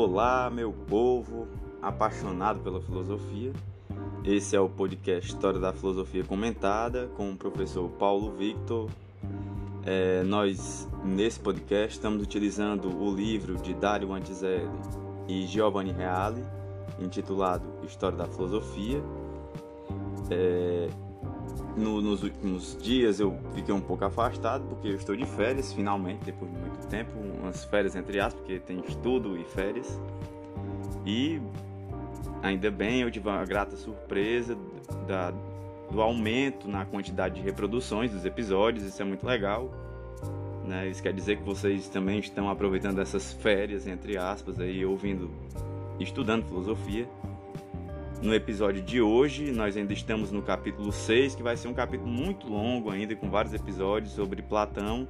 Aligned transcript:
Olá, 0.00 0.48
meu 0.48 0.72
povo 0.72 1.48
apaixonado 1.82 2.60
pela 2.60 2.80
filosofia. 2.80 3.52
Esse 4.24 4.54
é 4.54 4.60
o 4.60 4.68
podcast 4.68 5.28
História 5.28 5.58
da 5.58 5.72
Filosofia 5.72 6.22
Comentada 6.22 7.08
com 7.16 7.32
o 7.32 7.36
professor 7.36 7.88
Paulo 7.98 8.30
Victor. 8.30 8.88
É, 9.84 10.22
nós, 10.22 10.88
nesse 11.04 11.40
podcast, 11.40 11.96
estamos 11.96 12.22
utilizando 12.22 12.96
o 12.96 13.12
livro 13.12 13.56
de 13.56 13.74
Dario 13.74 14.12
Antizelli 14.12 14.70
e 15.26 15.44
Giovanni 15.48 15.90
Reale, 15.90 16.44
intitulado 17.00 17.64
História 17.82 18.16
da 18.16 18.28
Filosofia. 18.28 19.02
É, 20.30 20.88
no, 21.76 22.00
nos 22.00 22.22
últimos 22.22 22.76
dias 22.80 23.20
eu 23.20 23.38
fiquei 23.54 23.74
um 23.74 23.80
pouco 23.80 24.04
afastado 24.04 24.64
porque 24.68 24.88
eu 24.88 24.96
estou 24.96 25.16
de 25.16 25.24
férias, 25.24 25.72
finalmente, 25.72 26.24
depois 26.24 26.50
de 26.50 26.58
muito 26.58 26.86
tempo, 26.88 27.12
umas 27.40 27.64
férias 27.64 27.94
entre 27.94 28.20
aspas, 28.20 28.40
porque 28.40 28.58
tem 28.58 28.82
estudo 28.86 29.36
e 29.36 29.44
férias. 29.44 30.00
E 31.06 31.40
ainda 32.42 32.70
bem, 32.70 33.02
eu 33.02 33.10
tive 33.10 33.28
uma 33.28 33.44
grata 33.44 33.76
surpresa 33.76 34.56
da, 35.06 35.32
do 35.90 36.02
aumento 36.02 36.68
na 36.68 36.84
quantidade 36.84 37.36
de 37.36 37.40
reproduções 37.40 38.10
dos 38.10 38.24
episódios, 38.24 38.84
isso 38.84 39.00
é 39.00 39.04
muito 39.04 39.26
legal. 39.26 39.70
Né? 40.64 40.88
Isso 40.88 41.02
quer 41.02 41.14
dizer 41.14 41.38
que 41.38 41.42
vocês 41.42 41.88
também 41.88 42.18
estão 42.18 42.50
aproveitando 42.50 43.00
essas 43.00 43.32
férias, 43.32 43.86
entre 43.86 44.18
aspas, 44.18 44.60
aí, 44.60 44.84
ouvindo, 44.84 45.30
estudando 45.98 46.44
filosofia. 46.44 47.08
No 48.20 48.34
episódio 48.34 48.82
de 48.82 49.00
hoje, 49.00 49.52
nós 49.52 49.76
ainda 49.76 49.92
estamos 49.92 50.32
no 50.32 50.42
capítulo 50.42 50.90
6, 50.90 51.36
que 51.36 51.42
vai 51.42 51.56
ser 51.56 51.68
um 51.68 51.74
capítulo 51.74 52.10
muito 52.10 52.48
longo 52.48 52.90
ainda, 52.90 53.14
com 53.14 53.30
vários 53.30 53.54
episódios 53.54 54.12
sobre 54.12 54.42
Platão. 54.42 55.06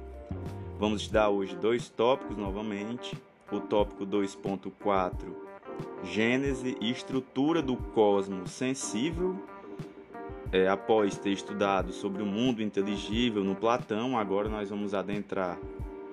Vamos 0.77 1.01
estudar 1.01 1.29
hoje 1.29 1.55
dois 1.55 1.89
tópicos 1.89 2.37
novamente. 2.37 3.17
O 3.51 3.59
tópico 3.59 4.05
2.4, 4.05 5.15
Gênese 6.03 6.77
e 6.79 6.91
estrutura 6.91 7.63
do 7.63 7.75
cosmos 7.75 8.51
sensível. 8.51 9.35
É, 10.51 10.67
após 10.67 11.17
ter 11.17 11.31
estudado 11.31 11.91
sobre 11.91 12.21
o 12.21 12.27
mundo 12.27 12.61
inteligível 12.61 13.43
no 13.43 13.55
Platão, 13.55 14.19
agora 14.19 14.47
nós 14.47 14.69
vamos 14.69 14.93
adentrar 14.93 15.57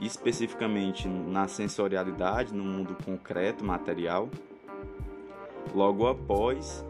especificamente 0.00 1.06
na 1.06 1.46
sensorialidade, 1.46 2.54
no 2.54 2.64
mundo 2.64 2.96
concreto, 3.04 3.62
material. 3.62 4.30
Logo 5.74 6.06
após, 6.06 6.84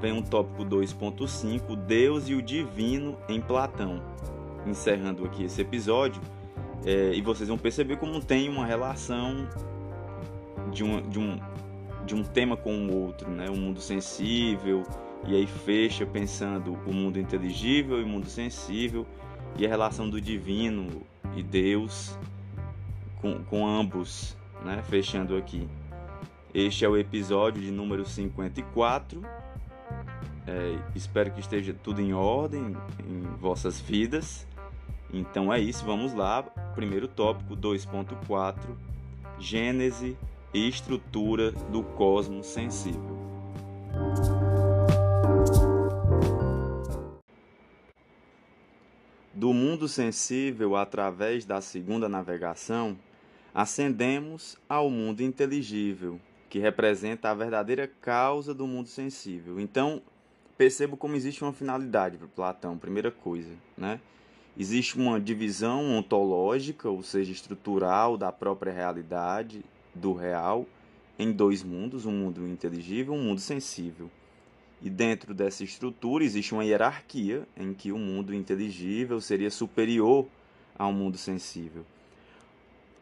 vem 0.00 0.12
um 0.12 0.22
tópico 0.22 0.64
2.5, 0.64 1.76
Deus 1.76 2.28
e 2.28 2.34
o 2.34 2.42
Divino 2.42 3.16
em 3.28 3.40
Platão. 3.40 4.02
Encerrando 4.66 5.24
aqui 5.24 5.44
esse 5.44 5.60
episódio, 5.60 6.20
é, 6.84 7.12
e 7.14 7.20
vocês 7.20 7.48
vão 7.48 7.58
perceber 7.58 7.96
como 7.96 8.20
tem 8.20 8.48
uma 8.48 8.66
relação 8.66 9.48
de, 10.72 10.82
uma, 10.82 11.00
de, 11.02 11.18
um, 11.18 11.38
de 12.04 12.14
um 12.14 12.22
tema 12.22 12.56
com 12.56 12.86
o 12.86 13.02
outro, 13.04 13.30
né? 13.30 13.48
o 13.48 13.56
mundo 13.56 13.80
sensível, 13.80 14.82
e 15.26 15.36
aí 15.36 15.46
fecha 15.46 16.04
pensando 16.04 16.76
o 16.86 16.92
mundo 16.92 17.18
inteligível 17.18 18.00
e 18.00 18.02
o 18.02 18.06
mundo 18.06 18.26
sensível, 18.26 19.06
e 19.56 19.66
a 19.66 19.68
relação 19.68 20.08
do 20.08 20.20
divino 20.20 21.02
e 21.36 21.42
Deus 21.42 22.18
com, 23.20 23.44
com 23.44 23.66
ambos, 23.66 24.36
né? 24.64 24.82
fechando 24.88 25.36
aqui. 25.36 25.68
Este 26.54 26.84
é 26.84 26.88
o 26.88 26.98
episódio 26.98 27.62
de 27.62 27.70
número 27.70 28.04
54. 28.04 29.22
É, 30.46 30.78
espero 30.94 31.30
que 31.30 31.40
esteja 31.40 31.72
tudo 31.72 32.02
em 32.02 32.12
ordem 32.12 32.76
em 33.08 33.22
vossas 33.38 33.80
vidas. 33.80 34.46
Então 35.10 35.50
é 35.50 35.58
isso, 35.58 35.82
vamos 35.82 36.12
lá. 36.12 36.42
Primeiro 36.74 37.08
tópico 37.08 37.56
2.4: 37.56 38.58
Gênese 39.38 40.14
e 40.52 40.68
estrutura 40.68 41.52
do 41.52 41.82
cosmos 41.82 42.48
sensível. 42.48 43.16
Do 49.32 49.54
mundo 49.54 49.88
sensível 49.88 50.76
através 50.76 51.46
da 51.46 51.62
segunda 51.62 52.10
navegação, 52.10 52.94
ascendemos 53.54 54.58
ao 54.68 54.90
mundo 54.90 55.22
inteligível 55.22 56.20
que 56.52 56.58
representa 56.58 57.30
a 57.30 57.34
verdadeira 57.34 57.90
causa 58.02 58.52
do 58.52 58.66
mundo 58.66 58.86
sensível. 58.86 59.58
Então, 59.58 60.02
percebo 60.54 60.98
como 60.98 61.16
existe 61.16 61.42
uma 61.42 61.54
finalidade 61.54 62.18
para 62.18 62.28
Platão, 62.28 62.76
primeira 62.76 63.10
coisa, 63.10 63.54
né? 63.74 63.98
Existe 64.54 64.98
uma 64.98 65.18
divisão 65.18 65.96
ontológica, 65.96 66.90
ou 66.90 67.02
seja, 67.02 67.32
estrutural 67.32 68.18
da 68.18 68.30
própria 68.30 68.70
realidade, 68.70 69.64
do 69.94 70.12
real, 70.12 70.66
em 71.18 71.32
dois 71.32 71.62
mundos, 71.62 72.04
um 72.04 72.12
mundo 72.12 72.46
inteligível 72.46 73.14
e 73.14 73.18
um 73.18 73.22
mundo 73.22 73.40
sensível. 73.40 74.10
E 74.82 74.90
dentro 74.90 75.32
dessa 75.32 75.64
estrutura 75.64 76.22
existe 76.22 76.52
uma 76.52 76.66
hierarquia 76.66 77.48
em 77.56 77.72
que 77.72 77.90
o 77.92 77.96
mundo 77.96 78.34
inteligível 78.34 79.22
seria 79.22 79.50
superior 79.50 80.26
ao 80.78 80.92
mundo 80.92 81.16
sensível. 81.16 81.86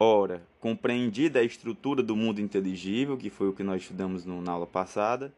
Ora, 0.02 0.42
compreendida 0.58 1.40
a 1.40 1.44
estrutura 1.44 2.02
do 2.02 2.16
mundo 2.16 2.40
inteligível, 2.40 3.18
que 3.18 3.28
foi 3.28 3.50
o 3.50 3.52
que 3.52 3.62
nós 3.62 3.82
estudamos 3.82 4.24
na 4.24 4.50
aula 4.50 4.66
passada, 4.66 5.30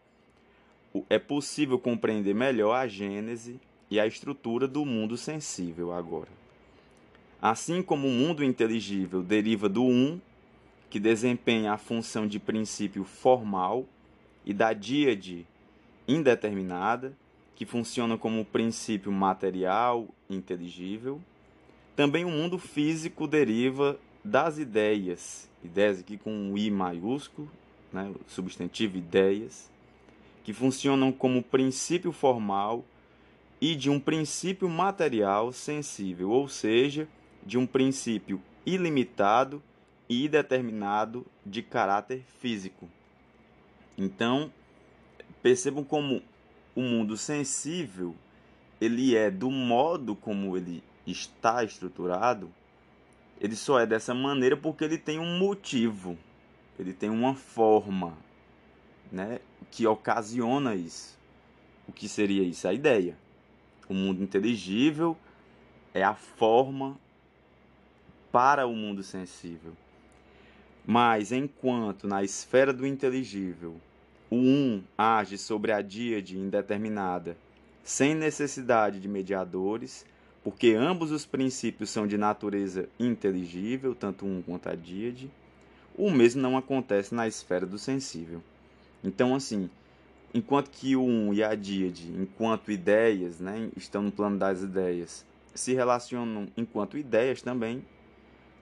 é 1.11 1.19
possível 1.19 1.81
compreender 1.81 2.33
melhor 2.33 2.73
a 2.73 2.87
gênese 2.87 3.59
e 3.91 3.99
a 3.99 4.07
estrutura 4.07 4.69
do 4.69 4.85
mundo 4.87 5.17
sensível 5.17 5.93
agora. 5.93 6.29
Assim 7.41 7.83
como 7.83 8.07
o 8.07 8.13
mundo 8.13 8.45
inteligível 8.45 9.21
deriva 9.21 9.69
do 9.69 9.83
um, 9.83 10.21
que 10.89 11.01
desempenha 11.01 11.73
a 11.73 11.79
função 11.79 12.25
de 12.25 12.39
princípio 12.39 13.03
formal, 13.03 13.85
e 14.47 14.55
da 14.55 14.73
díade 14.73 15.45
indeterminada, 16.07 17.13
que 17.57 17.67
funciona 17.67 18.17
como 18.17 18.45
princípio 18.45 19.11
material 19.11 20.07
inteligível, 20.31 21.21
também 21.97 22.25
o 22.25 22.31
mundo 22.31 22.61
físico 22.61 23.27
deriva 23.27 23.99
das 24.25 24.59
ideias, 24.59 25.51
ideias 25.63 26.01
aqui 26.01 26.17
com 26.17 26.33
um 26.33 26.57
I 26.57 26.71
maiúsculo, 26.71 27.51
né, 27.93 28.13
substantivo 28.27 28.97
ideias, 28.97 29.71
que 30.45 30.53
funcionam 30.53 31.13
como 31.13 31.43
princípio 31.43 32.13
formal 32.13 32.85
e 33.61 33.75
de 33.77 33.91
um 33.91 34.01
princípio 34.01 34.69
material 34.69 35.53
sensível, 35.53 36.31
ou 36.31 36.49
seja, 36.49 37.07
de 37.45 37.59
um 37.59 37.67
princípio 37.67 38.41
ilimitado 38.65 39.63
e 40.09 40.29
determinado 40.29 41.27
de 41.45 41.63
caráter 41.63 42.23
físico. 42.41 42.89
Então, 43.97 44.53
percebam 45.43 45.85
como 45.85 46.23
o 46.75 46.81
mundo 46.81 47.17
sensível 47.17 48.15
ele 48.81 49.15
é 49.15 49.31
do 49.31 49.49
modo 49.49 50.17
como 50.17 50.57
ele 50.57 50.83
está 51.07 51.63
estruturado 51.63 52.53
ele 53.43 53.57
só 53.57 53.81
é 53.81 53.85
dessa 53.85 54.15
maneira 54.15 54.57
porque 54.57 54.85
ele 54.85 54.97
tem 54.97 55.19
um 55.19 55.37
motivo, 55.37 56.17
ele 56.79 56.93
tem 56.93 57.11
uma 57.11 57.35
forma, 57.35 58.17
né, 59.11 59.41
que 59.69 59.85
ocasiona 59.85 60.77
isso. 60.77 61.19
O 61.89 61.93
que 61.93 62.09
seria 62.09 62.45
isso? 62.45 62.69
A 62.69 62.73
ideia. 62.73 63.19
O 63.89 63.95
mundo 63.95 64.23
inteligível 64.23 65.17
é 65.93 66.05
a 66.05 66.15
forma 66.15 66.97
para 68.31 68.65
o 68.65 68.77
mundo 68.77 69.03
sensível. 69.03 69.73
Mas 70.87 71.33
enquanto 71.33 72.07
na 72.07 72.23
esfera 72.23 72.73
do 72.73 72.87
inteligível 72.87 73.75
o 74.31 74.37
um 74.37 74.85
age 74.97 75.37
sobre 75.37 75.73
a 75.73 75.83
díade 75.83 76.39
indeterminada, 76.39 77.37
sem 77.83 78.15
necessidade 78.15 79.01
de 79.01 79.09
mediadores, 79.09 80.07
porque 80.43 80.75
ambos 80.75 81.11
os 81.11 81.25
princípios 81.25 81.91
são 81.91 82.07
de 82.07 82.19
natureza 82.19 82.89
inteligível, 82.99 83.95
tanto 83.95 84.27
um 84.27 84.43
quanto 84.43 84.69
a 84.69 84.75
díade, 84.75 85.31
o 85.97 86.11
mesmo 86.11 86.41
não 86.41 86.57
acontece 86.57 87.15
na 87.15 87.29
esfera 87.29 87.67
do 87.67 87.79
sensível. 87.79 88.43
Então, 89.05 89.35
assim, 89.35 89.71
enquanto 90.35 90.71
que 90.71 90.97
o 90.97 91.03
um 91.03 91.33
e 91.33 91.45
a 91.45 91.55
díade, 91.55 92.11
enquanto 92.11 92.73
ideias, 92.73 93.39
né, 93.39 93.71
estão 93.77 94.03
no 94.03 94.11
plano 94.11 94.39
das 94.39 94.63
ideias, 94.63 95.25
se 95.55 95.75
relacionam 95.75 96.49
enquanto 96.57 96.99
ideias 96.99 97.43
também, 97.43 97.85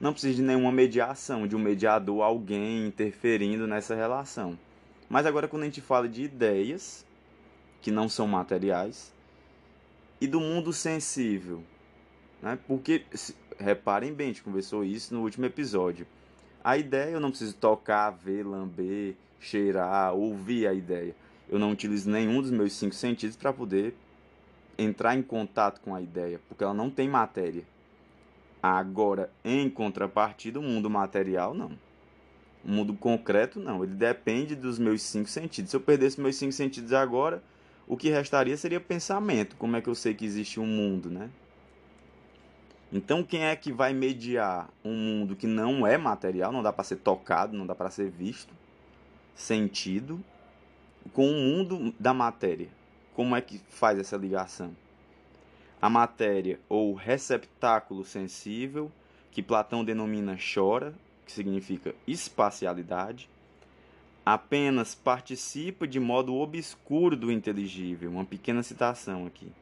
não 0.01 0.13
precisa 0.13 0.35
de 0.35 0.43
nenhuma 0.43 0.73
mediação, 0.73 1.47
de 1.47 1.55
um 1.55 1.59
mediador, 1.59 2.23
alguém 2.23 2.87
interferindo 2.87 3.67
nessa 3.67 3.95
relação. 3.95 4.59
Mas 5.09 5.27
agora, 5.27 5.47
quando 5.47 5.63
a 5.63 5.67
gente 5.67 5.81
fala 5.81 6.09
de 6.09 6.23
ideias, 6.23 7.05
que 7.83 7.91
não 7.91 8.09
são 8.09 8.27
materiais, 8.27 9.13
e 10.21 10.27
do 10.27 10.41
mundo 10.41 10.73
sensível. 10.73 11.63
Né? 12.43 12.59
Porque, 12.67 13.05
reparem 13.59 14.13
bem, 14.13 14.27
a 14.27 14.29
gente 14.29 14.43
conversou 14.43 14.85
isso 14.85 15.15
no 15.15 15.23
último 15.23 15.47
episódio. 15.47 16.07
A 16.63 16.77
ideia 16.77 17.13
eu 17.13 17.21
não 17.21 17.31
preciso 17.31 17.55
tocar, 17.57 18.11
ver, 18.11 18.45
lamber, 18.45 19.15
cheirar, 19.39 20.15
ouvir 20.15 20.67
a 20.67 20.75
ideia. 20.75 21.15
Eu 21.49 21.59
não 21.59 21.73
utilizo 21.73 22.11
nenhum 22.11 22.41
dos 22.41 22.51
meus 22.51 22.73
cinco 22.75 22.95
sentidos 22.95 23.37
para 23.37 23.53
poder 23.53 23.95
entrar 24.79 25.17
em 25.17 25.23
contato 25.23 25.81
com 25.81 25.95
a 25.95 26.01
ideia, 26.01 26.41
porque 26.49 26.63
ela 26.63 26.75
não 26.75 26.91
tem 26.91 27.09
matéria. 27.09 27.65
Agora, 28.63 29.31
em 29.45 29.69
contrapartida, 29.71 30.61
o 30.61 30.63
mundo 30.63 30.91
material 30.91 31.55
não. 31.55 31.73
O 32.63 32.71
mundo 32.71 32.93
concreto 32.93 33.59
não, 33.59 33.83
ele 33.83 33.95
depende 33.95 34.55
dos 34.55 34.79
meus 34.79 35.03
cinco 35.03 35.29
sentidos. 35.29 35.71
Se 35.71 35.77
eu 35.77 35.81
perdesse 35.81 36.21
meus 36.21 36.37
cinco 36.37 36.53
sentidos 36.53 36.93
agora, 36.93 37.43
o 37.87 37.97
que 37.97 38.11
restaria 38.11 38.57
seria 38.57 38.79
pensamento. 38.79 39.57
Como 39.57 39.77
é 39.77 39.81
que 39.81 39.89
eu 39.89 39.95
sei 39.95 40.15
que 40.15 40.27
existe 40.27 40.61
um 40.61 40.67
mundo, 40.67 41.11
né? 41.11 41.31
Então, 42.93 43.23
quem 43.23 43.45
é 43.45 43.55
que 43.55 43.73
vai 43.73 43.93
mediar 43.93 44.69
um 44.85 44.93
mundo 44.95 45.37
que 45.37 45.47
não 45.47 45.87
é 45.87 45.97
material, 45.97 46.51
não 46.51 46.63
dá 46.63 46.73
para 46.73 46.83
ser 46.83 46.97
tocado, 46.97 47.57
não 47.57 47.65
dá 47.65 47.75
para 47.75 47.91
ser 47.91 48.11
visto, 48.11 48.53
sentido, 49.35 50.21
com 51.13 51.29
o 51.29 51.35
mundo 51.35 51.95
da 52.01 52.13
matéria? 52.13 52.69
Como 53.15 53.37
é 53.37 53.41
que 53.41 53.59
faz 53.69 53.99
essa 53.99 54.17
ligação? 54.17 54.75
A 55.81 55.89
matéria 55.89 56.59
ou 56.69 56.93
receptáculo 56.95 58.05
sensível, 58.05 58.91
que 59.31 59.43
Platão 59.43 59.85
denomina 59.85 60.37
chora, 60.37 60.93
que 61.25 61.31
significa 61.31 61.95
espacialidade, 62.09 63.31
apenas 64.27 64.97
participa 64.97 65.87
de 65.87 66.01
modo 66.01 66.35
obscuro 66.35 67.17
do 67.17 67.31
inteligível. 67.31 68.11
Uma 68.11 68.25
pequena 68.25 68.63
citação 68.63 69.27
aqui. 69.27 69.53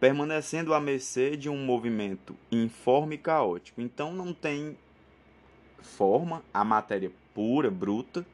Permanecendo 0.00 0.74
à 0.74 0.80
mercê 0.80 1.36
de 1.36 1.48
um 1.48 1.56
movimento 1.56 2.36
informe 2.50 3.14
e 3.14 3.18
caótico. 3.18 3.80
Então 3.80 4.12
não 4.12 4.32
tem 4.32 4.76
forma, 5.80 6.42
a 6.52 6.64
matéria 6.64 7.10
pura, 7.34 7.70
bruta, 7.70 8.26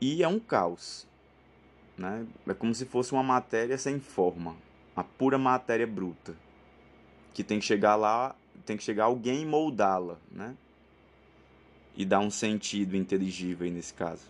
e 0.00 0.22
é 0.22 0.28
um 0.28 0.38
caos. 0.38 1.06
Né? 1.96 2.26
É 2.46 2.54
como 2.54 2.74
se 2.74 2.86
fosse 2.86 3.12
uma 3.12 3.22
matéria 3.22 3.76
sem 3.76 3.98
forma, 3.98 4.54
a 4.94 5.02
pura 5.02 5.38
matéria 5.38 5.86
bruta, 5.86 6.36
que 7.34 7.42
tem 7.42 7.58
que 7.58 7.64
chegar 7.64 7.96
lá, 7.96 8.36
tem 8.64 8.76
que 8.76 8.84
chegar 8.84 9.04
alguém 9.04 9.42
e 9.42 9.46
moldá-la, 9.46 10.16
né? 10.30 10.54
e 11.96 12.04
dar 12.04 12.20
um 12.20 12.30
sentido 12.30 12.96
inteligível 12.96 13.68
nesse 13.70 13.92
caso. 13.92 14.22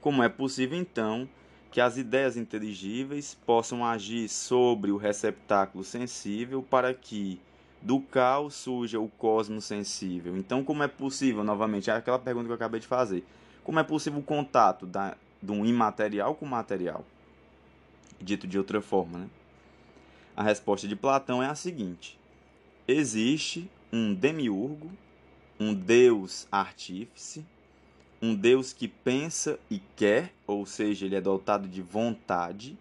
Como 0.00 0.22
é 0.24 0.28
possível 0.28 0.76
então 0.76 1.28
que 1.70 1.80
as 1.80 1.96
ideias 1.96 2.36
inteligíveis 2.36 3.36
possam 3.46 3.84
agir 3.84 4.28
sobre 4.28 4.90
o 4.90 4.96
receptáculo 4.96 5.84
sensível 5.84 6.62
para 6.62 6.92
que 6.92 7.40
do 7.80 8.00
caos 8.00 8.54
surja 8.54 9.00
o 9.00 9.08
cosmos 9.08 9.64
sensível. 9.64 10.36
Então, 10.36 10.64
como 10.64 10.82
é 10.82 10.88
possível, 10.88 11.42
novamente, 11.44 11.90
é 11.90 11.94
aquela 11.94 12.18
pergunta 12.18 12.46
que 12.46 12.52
eu 12.52 12.56
acabei 12.56 12.80
de 12.80 12.86
fazer, 12.86 13.24
como 13.64 13.78
é 13.78 13.82
possível 13.82 14.20
o 14.20 14.22
contato 14.22 14.86
da, 14.86 15.16
de 15.42 15.52
um 15.52 15.64
imaterial 15.64 16.34
com 16.34 16.44
material? 16.44 17.04
Dito 18.20 18.46
de 18.46 18.58
outra 18.58 18.82
forma, 18.82 19.18
né? 19.18 19.30
A 20.36 20.42
resposta 20.42 20.86
de 20.86 20.96
Platão 20.96 21.42
é 21.42 21.46
a 21.46 21.54
seguinte: 21.54 22.18
existe 22.86 23.70
um 23.92 24.12
demiurgo 24.12 24.90
um 25.60 25.74
Deus 25.74 26.48
artífice, 26.50 27.44
um 28.22 28.34
Deus 28.34 28.72
que 28.72 28.86
pensa 28.86 29.58
e 29.70 29.80
quer, 29.96 30.32
ou 30.46 30.66
seja, 30.66 31.06
ele 31.06 31.16
é 31.16 31.20
dotado 31.20 31.66
de 31.66 31.80
vontade. 31.80 32.76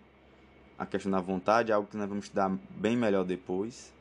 A 0.77 0.86
questão 0.86 1.12
da 1.12 1.21
vontade 1.21 1.71
é 1.71 1.75
algo 1.75 1.88
que 1.88 1.95
nós 1.95 2.09
vamos 2.09 2.25
estudar 2.25 2.50
bem 2.71 2.97
melhor 2.97 3.24
depois. 3.24 3.94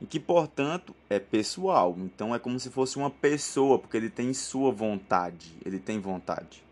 E 0.00 0.06
que, 0.06 0.18
portanto, 0.18 0.94
é 1.10 1.18
pessoal. 1.18 1.94
Então 1.98 2.34
é 2.34 2.38
como 2.38 2.58
se 2.58 2.70
fosse 2.70 2.96
uma 2.96 3.10
pessoa, 3.10 3.78
porque 3.78 3.96
ele 3.96 4.08
tem 4.08 4.32
sua 4.32 4.70
vontade, 4.72 5.52
ele 5.64 5.78
tem 5.78 5.98
vontade. 5.98 6.62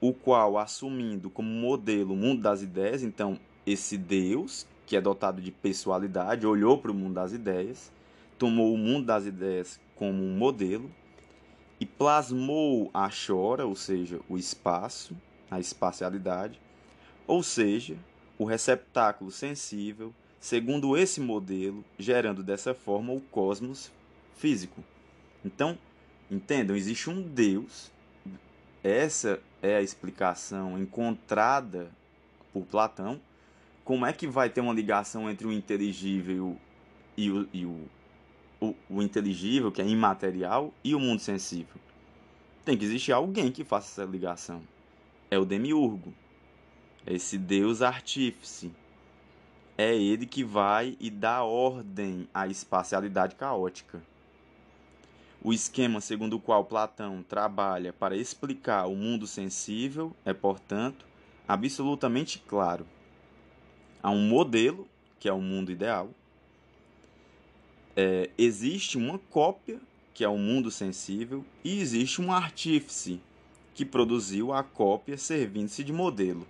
O 0.00 0.14
qual, 0.14 0.56
assumindo 0.56 1.28
como 1.28 1.48
modelo 1.48 2.14
o 2.14 2.16
mundo 2.16 2.40
das 2.40 2.62
ideias, 2.62 3.02
então 3.02 3.38
esse 3.66 3.98
Deus, 3.98 4.66
que 4.86 4.96
é 4.96 5.00
dotado 5.00 5.40
de 5.40 5.50
pessoalidade, 5.50 6.46
olhou 6.46 6.78
para 6.78 6.90
o 6.90 6.94
mundo 6.94 7.14
das 7.14 7.32
ideias, 7.32 7.92
tomou 8.38 8.72
o 8.72 8.78
mundo 8.78 9.06
das 9.06 9.26
ideias 9.26 9.78
como 9.96 10.22
um 10.22 10.36
modelo 10.36 10.90
e 11.82 11.86
plasmou 11.86 12.92
a 12.94 13.10
chora, 13.10 13.66
ou 13.66 13.74
seja, 13.74 14.20
o 14.28 14.38
espaço, 14.38 15.16
a 15.50 15.58
espacialidade, 15.58 16.60
ou 17.26 17.42
seja, 17.42 17.96
o 18.38 18.44
receptáculo 18.44 19.32
sensível, 19.32 20.14
segundo 20.38 20.96
esse 20.96 21.20
modelo, 21.20 21.84
gerando 21.98 22.40
dessa 22.40 22.72
forma 22.72 23.12
o 23.12 23.20
cosmos 23.20 23.90
físico. 24.36 24.84
Então, 25.44 25.76
entendam, 26.30 26.76
existe 26.76 27.10
um 27.10 27.20
Deus. 27.20 27.90
Essa 28.84 29.40
é 29.60 29.74
a 29.74 29.82
explicação 29.82 30.78
encontrada 30.78 31.90
por 32.52 32.64
Platão. 32.64 33.20
Como 33.84 34.06
é 34.06 34.12
que 34.12 34.28
vai 34.28 34.48
ter 34.48 34.60
uma 34.60 34.72
ligação 34.72 35.28
entre 35.28 35.48
o 35.48 35.52
inteligível 35.52 36.56
e 37.16 37.28
o, 37.28 37.48
e 37.52 37.66
o 37.66 37.88
o, 38.62 38.76
o 38.88 39.02
inteligível, 39.02 39.72
que 39.72 39.82
é 39.82 39.86
imaterial, 39.86 40.72
e 40.84 40.94
o 40.94 41.00
mundo 41.00 41.20
sensível. 41.20 41.80
Tem 42.64 42.76
que 42.76 42.84
existir 42.84 43.10
alguém 43.10 43.50
que 43.50 43.64
faça 43.64 44.02
essa 44.02 44.10
ligação. 44.10 44.62
É 45.30 45.38
o 45.38 45.44
demiurgo. 45.44 46.14
É 47.04 47.14
esse 47.14 47.36
Deus 47.36 47.82
artífice. 47.82 48.70
É 49.76 49.96
ele 49.96 50.26
que 50.26 50.44
vai 50.44 50.96
e 51.00 51.10
dá 51.10 51.42
ordem 51.42 52.28
à 52.32 52.46
espacialidade 52.46 53.34
caótica. 53.34 54.00
O 55.42 55.52
esquema 55.52 56.00
segundo 56.00 56.34
o 56.34 56.40
qual 56.40 56.64
Platão 56.64 57.24
trabalha 57.28 57.92
para 57.92 58.16
explicar 58.16 58.86
o 58.86 58.94
mundo 58.94 59.26
sensível 59.26 60.14
é, 60.24 60.32
portanto, 60.32 61.04
absolutamente 61.48 62.38
claro. 62.38 62.86
Há 64.00 64.10
um 64.10 64.28
modelo, 64.28 64.86
que 65.18 65.28
é 65.28 65.32
o 65.32 65.40
mundo 65.40 65.72
ideal, 65.72 66.10
é, 67.96 68.30
existe 68.38 68.96
uma 68.96 69.18
cópia, 69.18 69.80
que 70.14 70.24
é 70.24 70.28
o 70.28 70.38
mundo 70.38 70.70
sensível, 70.70 71.44
e 71.64 71.80
existe 71.80 72.20
um 72.20 72.32
artífice, 72.32 73.20
que 73.74 73.84
produziu 73.84 74.52
a 74.52 74.62
cópia 74.62 75.16
servindo-se 75.16 75.82
de 75.82 75.92
modelo, 75.92 76.46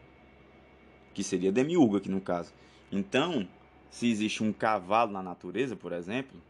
que 1.14 1.22
seria 1.22 1.52
Demiurgo 1.52 1.96
aqui 1.96 2.08
no 2.08 2.20
caso. 2.20 2.52
Então, 2.90 3.46
se 3.90 4.08
existe 4.08 4.42
um 4.42 4.52
cavalo 4.52 5.12
na 5.12 5.22
natureza, 5.22 5.76
por 5.76 5.92
exemplo, 5.92 6.40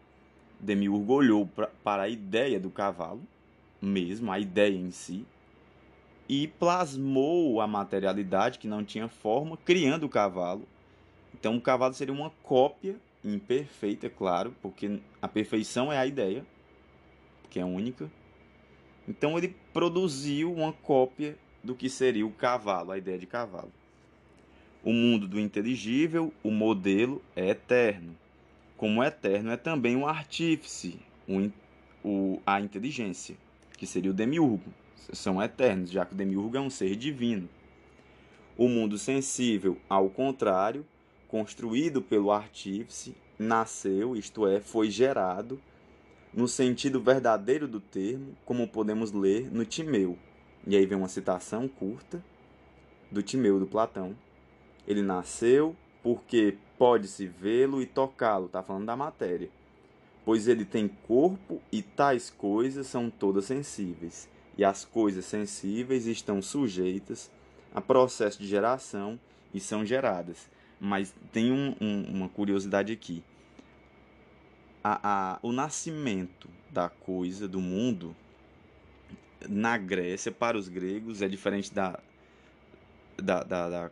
Demiurgo 0.58 1.12
olhou 1.12 1.46
pra, 1.46 1.66
para 1.84 2.02
a 2.04 2.08
ideia 2.08 2.58
do 2.58 2.70
cavalo, 2.70 3.20
mesmo, 3.80 4.32
a 4.32 4.38
ideia 4.38 4.76
em 4.76 4.90
si, 4.90 5.26
e 6.28 6.46
plasmou 6.46 7.60
a 7.60 7.66
materialidade 7.66 8.58
que 8.58 8.68
não 8.68 8.84
tinha 8.84 9.08
forma, 9.08 9.56
criando 9.58 10.06
o 10.06 10.08
cavalo. 10.08 10.66
Então, 11.34 11.56
o 11.56 11.60
cavalo 11.60 11.92
seria 11.92 12.14
uma 12.14 12.30
cópia 12.42 12.96
imperfeita, 13.24 14.10
claro, 14.10 14.54
porque 14.60 15.00
a 15.20 15.28
perfeição 15.28 15.92
é 15.92 15.98
a 15.98 16.06
ideia, 16.06 16.44
que 17.50 17.60
é 17.60 17.64
única. 17.64 18.10
Então 19.06 19.36
ele 19.36 19.54
produziu 19.72 20.52
uma 20.52 20.72
cópia 20.72 21.36
do 21.62 21.74
que 21.74 21.88
seria 21.88 22.26
o 22.26 22.32
cavalo, 22.32 22.92
a 22.92 22.98
ideia 22.98 23.18
de 23.18 23.26
cavalo. 23.26 23.72
O 24.82 24.92
mundo 24.92 25.28
do 25.28 25.38
inteligível, 25.38 26.32
o 26.42 26.50
modelo 26.50 27.22
é 27.36 27.50
eterno. 27.50 28.16
Como 28.76 29.02
eterno 29.02 29.50
é 29.50 29.56
também 29.56 29.94
um 29.94 30.06
artífice, 30.06 30.98
o, 32.04 32.40
a 32.44 32.60
inteligência, 32.60 33.36
que 33.76 33.86
seria 33.86 34.10
o 34.10 34.14
demiurgo. 34.14 34.72
São 35.12 35.40
eternos, 35.40 35.90
já 35.90 36.04
que 36.04 36.14
o 36.14 36.16
demiurgo 36.16 36.56
é 36.56 36.60
um 36.60 36.70
ser 36.70 36.96
divino. 36.96 37.48
O 38.56 38.68
mundo 38.68 38.98
sensível, 38.98 39.78
ao 39.88 40.10
contrário, 40.10 40.84
construído 41.28 42.02
pelo 42.02 42.30
artífice, 42.30 43.14
nasceu, 43.42 44.16
isto 44.16 44.46
é, 44.46 44.60
foi 44.60 44.90
gerado, 44.90 45.60
no 46.32 46.48
sentido 46.48 47.00
verdadeiro 47.00 47.68
do 47.68 47.80
termo, 47.80 48.34
como 48.44 48.66
podemos 48.66 49.12
ler 49.12 49.52
no 49.52 49.64
Timeu. 49.64 50.18
E 50.66 50.76
aí 50.76 50.86
vem 50.86 50.96
uma 50.96 51.08
citação 51.08 51.68
curta 51.68 52.24
do 53.10 53.22
Timeu 53.22 53.58
do 53.58 53.66
Platão. 53.66 54.16
Ele 54.86 55.02
nasceu 55.02 55.76
porque 56.02 56.56
pode-se 56.78 57.26
vê-lo 57.26 57.82
e 57.82 57.86
tocá-lo, 57.86 58.46
está 58.46 58.62
falando 58.62 58.86
da 58.86 58.96
matéria. 58.96 59.50
Pois 60.24 60.48
ele 60.48 60.64
tem 60.64 60.88
corpo 60.88 61.60
e 61.70 61.82
tais 61.82 62.30
coisas 62.30 62.86
são 62.86 63.10
todas 63.10 63.44
sensíveis, 63.44 64.28
e 64.56 64.64
as 64.64 64.84
coisas 64.84 65.24
sensíveis 65.24 66.06
estão 66.06 66.40
sujeitas 66.40 67.30
a 67.74 67.80
processo 67.80 68.38
de 68.38 68.46
geração 68.46 69.18
e 69.52 69.60
são 69.60 69.84
geradas. 69.84 70.48
Mas 70.80 71.14
tem 71.32 71.52
um, 71.52 71.74
um, 71.80 72.02
uma 72.08 72.28
curiosidade 72.28 72.92
aqui. 72.92 73.22
A, 74.84 75.34
a, 75.34 75.38
o 75.42 75.52
nascimento 75.52 76.48
da 76.70 76.88
coisa, 76.88 77.46
do 77.46 77.60
mundo, 77.60 78.16
na 79.48 79.76
Grécia, 79.76 80.32
para 80.32 80.56
os 80.56 80.68
gregos, 80.68 81.22
é 81.22 81.28
diferente 81.28 81.72
da, 81.72 81.98
da, 83.16 83.42
da, 83.42 83.68
da, 83.68 83.90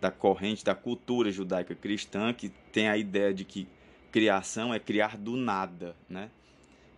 da 0.00 0.10
corrente, 0.10 0.64
da 0.64 0.74
cultura 0.74 1.30
judaica 1.30 1.74
cristã, 1.74 2.32
que 2.32 2.50
tem 2.72 2.88
a 2.88 2.96
ideia 2.96 3.32
de 3.32 3.44
que 3.44 3.66
criação 4.10 4.72
é 4.72 4.78
criar 4.78 5.16
do 5.16 5.36
nada, 5.36 5.96
né? 6.08 6.30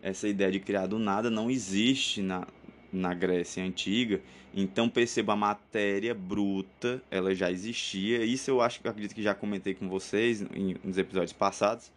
Essa 0.02 0.28
ideia 0.28 0.50
de 0.52 0.61
criar 0.61 0.87
do 0.87 0.99
nada 0.99 1.31
não 1.31 1.50
existe 1.50 2.21
na, 2.21 2.47
na 2.93 3.14
Grécia 3.14 3.64
Antiga. 3.64 4.21
Então 4.52 4.88
perceba 4.88 5.33
a 5.33 5.37
matéria 5.37 6.14
bruta, 6.14 7.02
ela 7.11 7.35
já 7.35 7.50
existia. 7.50 8.25
Isso 8.25 8.50
eu 8.50 8.61
acho 8.61 8.81
que 8.81 8.88
acredito 8.88 9.14
que 9.14 9.23
já 9.23 9.35
comentei 9.35 9.75
com 9.75 9.88
vocês 9.88 10.43
em, 10.54 10.76
nos 10.85 10.99
episódios 10.99 11.33
passados. 11.33 11.90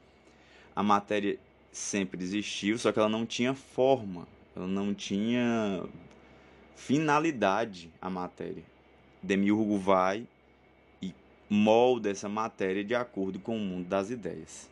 A 0.78 0.84
matéria 0.84 1.40
sempre 1.72 2.24
existiu, 2.24 2.78
só 2.78 2.92
que 2.92 3.00
ela 3.00 3.10
não 3.10 3.26
tinha 3.26 3.56
forma. 3.56 4.28
ela 4.56 4.68
não 4.68 4.94
tinha 4.94 5.84
finalidade 6.76 7.90
a 8.00 8.12
matéria. 8.12 8.62
Demiurgo 9.24 9.80
vai 9.80 10.28
e 11.02 11.16
molda 11.50 12.12
essa 12.12 12.30
matéria 12.30 12.84
de 12.84 12.94
acordo 12.94 13.40
com 13.40 13.58
o 13.58 13.60
mundo 13.60 13.88
das 13.88 14.12
ideias. 14.12 14.70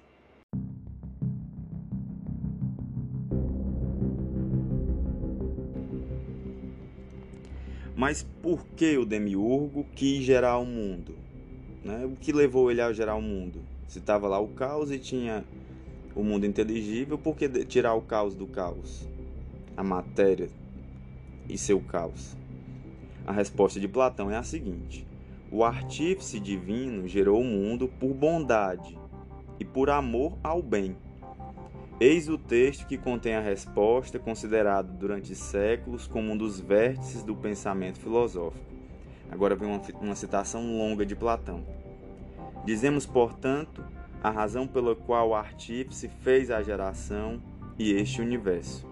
Mas 7.96 8.22
por 8.44 8.64
que 8.76 8.96
o 8.96 9.08
Demiurgo 9.08 9.84
quis 9.96 10.24
gerar 10.24 10.60
o 10.60 10.66
mundo? 10.68 11.18
Né? 11.84 12.06
O 12.06 12.16
que 12.16 12.32
levou 12.32 12.70
ele 12.70 12.82
a 12.82 12.94
gerar 12.94 13.16
o 13.16 13.22
mundo? 13.24 13.60
Se 13.88 13.98
estava 13.98 14.28
lá 14.28 14.40
o 14.40 14.50
caos 14.50 14.92
e 14.92 15.00
tinha 15.00 15.44
o 16.16 16.24
mundo 16.24 16.46
inteligível, 16.46 17.18
por 17.18 17.36
que 17.36 17.48
tirar 17.66 17.94
o 17.94 18.02
caos 18.02 18.36
do 18.36 18.48
caos? 18.48 19.08
A 19.76 19.84
matéria 19.84 20.50
e 21.50 21.58
seu 21.58 21.80
caos? 21.82 22.38
A 23.28 23.34
resposta 23.34 23.80
de 23.80 23.88
Platão 23.88 24.32
é 24.32 24.38
a 24.38 24.44
seguinte: 24.44 25.06
o 25.52 25.64
artífice 25.64 26.40
divino 26.40 27.08
gerou 27.08 27.42
o 27.42 27.44
mundo 27.44 27.88
por 28.00 28.14
bondade 28.14 28.98
e 29.60 29.66
por 29.66 29.90
amor 29.90 30.38
ao 30.44 30.62
bem. 30.62 30.96
Eis 32.00 32.28
o 32.28 32.38
texto 32.38 32.86
que 32.88 32.98
contém 32.98 33.36
a 33.36 33.42
resposta, 33.42 34.20
considerado 34.20 34.92
durante 34.98 35.34
séculos 35.34 36.08
como 36.08 36.34
um 36.34 36.38
dos 36.38 36.60
vértices 36.60 37.24
do 37.24 37.36
pensamento 37.36 38.00
filosófico. 38.00 38.66
Agora 39.32 39.56
vem 39.56 39.68
uma, 39.68 39.82
uma 40.02 40.16
citação 40.16 40.78
longa 40.78 41.06
de 41.06 41.16
Platão. 41.16 41.64
Dizemos, 42.66 43.06
portanto, 43.06 43.84
a 44.26 44.32
razão 44.32 44.66
pela 44.66 44.96
qual 44.96 45.30
o 45.30 45.36
artífice 45.36 46.10
fez 46.10 46.50
a 46.50 46.60
geração 46.64 47.40
e 47.78 47.92
este 47.92 48.24
universo. 48.24 48.84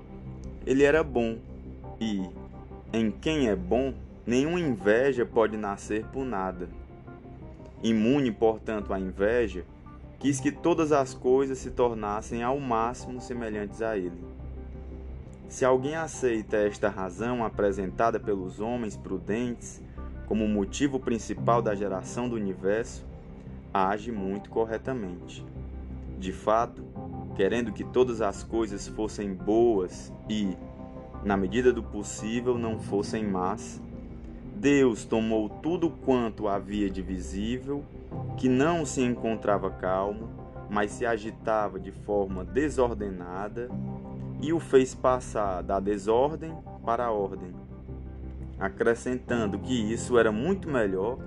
Ele 0.63 0.83
era 0.83 1.03
bom, 1.03 1.39
e, 1.99 2.29
em 2.93 3.09
quem 3.09 3.49
é 3.49 3.55
bom, 3.55 3.95
nenhuma 4.27 4.59
inveja 4.59 5.25
pode 5.25 5.57
nascer 5.57 6.05
por 6.05 6.23
nada. 6.23 6.69
Imune, 7.81 8.31
portanto, 8.31 8.93
à 8.93 8.99
inveja, 8.99 9.65
quis 10.19 10.39
que 10.39 10.51
todas 10.51 10.91
as 10.91 11.15
coisas 11.15 11.57
se 11.57 11.71
tornassem 11.71 12.43
ao 12.43 12.59
máximo 12.59 13.19
semelhantes 13.19 13.81
a 13.81 13.97
ele. 13.97 14.23
Se 15.49 15.65
alguém 15.65 15.95
aceita 15.95 16.57
esta 16.57 16.89
razão 16.89 17.43
apresentada 17.43 18.19
pelos 18.19 18.59
homens 18.59 18.95
prudentes 18.95 19.81
como 20.27 20.47
motivo 20.47 20.99
principal 20.99 21.59
da 21.59 21.73
geração 21.73 22.29
do 22.29 22.35
universo, 22.35 23.03
age 23.73 24.11
muito 24.11 24.49
corretamente. 24.49 25.45
De 26.19 26.31
fato, 26.31 26.83
querendo 27.35 27.71
que 27.71 27.83
todas 27.83 28.21
as 28.21 28.43
coisas 28.43 28.87
fossem 28.87 29.33
boas 29.33 30.13
e, 30.29 30.55
na 31.23 31.35
medida 31.35 31.73
do 31.73 31.81
possível, 31.81 32.57
não 32.57 32.79
fossem 32.79 33.25
más, 33.25 33.81
Deus 34.55 35.03
tomou 35.03 35.49
tudo 35.49 35.89
quanto 35.89 36.47
havia 36.47 36.89
de 36.89 37.01
visível 37.01 37.83
que 38.37 38.47
não 38.47 38.85
se 38.85 39.01
encontrava 39.01 39.69
calmo, 39.69 40.29
mas 40.69 40.91
se 40.91 41.05
agitava 41.05 41.79
de 41.79 41.91
forma 41.91 42.43
desordenada, 42.43 43.69
e 44.41 44.51
o 44.51 44.59
fez 44.59 44.93
passar 44.93 45.61
da 45.61 45.79
desordem 45.79 46.53
para 46.85 47.05
a 47.05 47.11
ordem, 47.11 47.53
acrescentando 48.59 49.57
que 49.59 49.73
isso 49.73 50.17
era 50.17 50.31
muito 50.31 50.69
melhor 50.69 51.17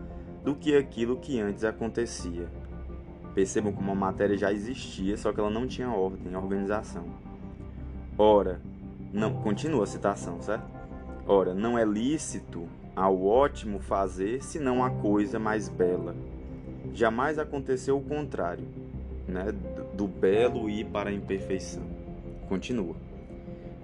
do 0.46 0.54
que 0.54 0.74
aquilo 0.74 1.18
que 1.18 1.38
antes 1.38 1.62
acontecia. 1.62 2.48
Percebam 3.34 3.70
como 3.70 3.92
a 3.92 3.94
matéria 3.94 4.38
já 4.38 4.50
existia, 4.50 5.14
só 5.18 5.30
que 5.30 5.38
ela 5.38 5.50
não 5.50 5.66
tinha 5.66 5.90
ordem, 5.90 6.34
organização. 6.34 7.04
Ora, 8.16 8.62
não, 9.12 9.42
continua 9.42 9.84
a 9.84 9.86
citação, 9.86 10.40
certo? 10.40 10.64
Ora, 11.26 11.52
não 11.52 11.78
é 11.78 11.84
lícito 11.84 12.66
ao 12.94 13.22
ótimo 13.26 13.78
fazer 13.78 14.42
senão 14.42 14.82
a 14.82 14.88
coisa 14.88 15.38
mais 15.38 15.68
bela 15.68 16.16
jamais 16.96 17.38
aconteceu 17.38 17.98
o 17.98 18.02
contrário, 18.02 18.64
né? 19.28 19.52
do 19.94 20.06
belo 20.06 20.68
ir 20.68 20.86
para 20.86 21.10
a 21.10 21.12
imperfeição. 21.12 21.82
Continua. 22.48 22.94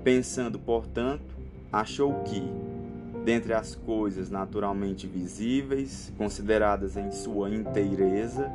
Pensando, 0.02 0.59
portanto, 0.59 1.37
achou 1.73 2.23
que, 2.23 2.42
dentre 3.25 3.52
as 3.55 3.75
coisas 3.75 4.31
naturalmente 4.31 5.07
visíveis, 5.07 6.12
consideradas 6.19 6.97
em 6.97 7.11
sua 7.11 7.49
inteireza, 7.50 8.50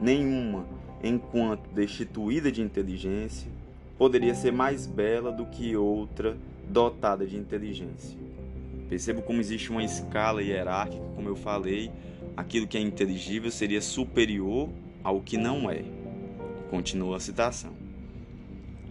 nenhuma, 0.00 0.66
enquanto 1.02 1.68
destituída 1.70 2.50
de 2.50 2.60
inteligência, 2.60 3.50
poderia 3.96 4.34
ser 4.34 4.52
mais 4.52 4.86
bela 4.86 5.30
do 5.30 5.46
que 5.46 5.76
outra 5.76 6.36
dotada 6.68 7.26
de 7.26 7.36
inteligência. 7.36 8.18
Percebo 8.88 9.22
como 9.22 9.40
existe 9.40 9.70
uma 9.70 9.84
escala 9.84 10.42
hierárquica, 10.42 11.04
como 11.14 11.28
eu 11.28 11.36
falei, 11.36 11.90
aquilo 12.36 12.66
que 12.66 12.78
é 12.78 12.80
inteligível 12.80 13.50
seria 13.50 13.80
superior 13.80 14.68
ao 15.04 15.20
que 15.20 15.36
não 15.36 15.70
é. 15.70 15.84
Continua 16.70 17.16
a 17.16 17.20
citação. 17.20 17.87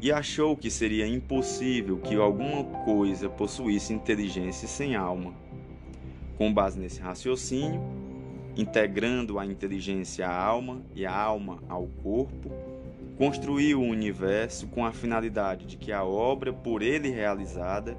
E 0.02 0.12
achou 0.12 0.56
que 0.56 0.70
seria 0.70 1.08
impossível 1.08 1.98
que 1.98 2.16
alguma 2.16 2.64
coisa 2.84 3.30
possuísse 3.30 3.94
inteligência 3.94 4.68
sem 4.68 4.96
alma. 4.96 5.34
Com 6.38 6.54
base 6.54 6.80
nesse 6.80 7.00
raciocínio, 7.00 7.82
integrando 8.56 9.40
a 9.40 9.46
inteligência 9.46 10.28
à 10.28 10.36
alma 10.36 10.82
e 10.96 11.06
a 11.06 11.16
alma 11.16 11.60
ao 11.68 11.88
corpo, 12.04 12.52
construiu 13.18 13.82
o 13.82 13.88
universo 13.88 14.68
com 14.68 14.86
a 14.86 14.92
finalidade 14.92 15.66
de 15.66 15.78
que 15.78 15.92
a 15.92 16.04
obra 16.04 16.54
por 16.54 16.82
ele 16.84 17.10
realizada 17.10 17.98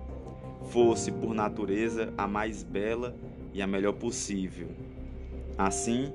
fosse 0.70 1.10
por 1.10 1.34
natureza 1.34 2.12
a 2.16 2.28
mais 2.28 2.62
bela 2.62 3.16
e 3.52 3.60
a 3.60 3.66
melhor 3.66 3.94
possível 3.94 4.68
Assim, 5.58 6.12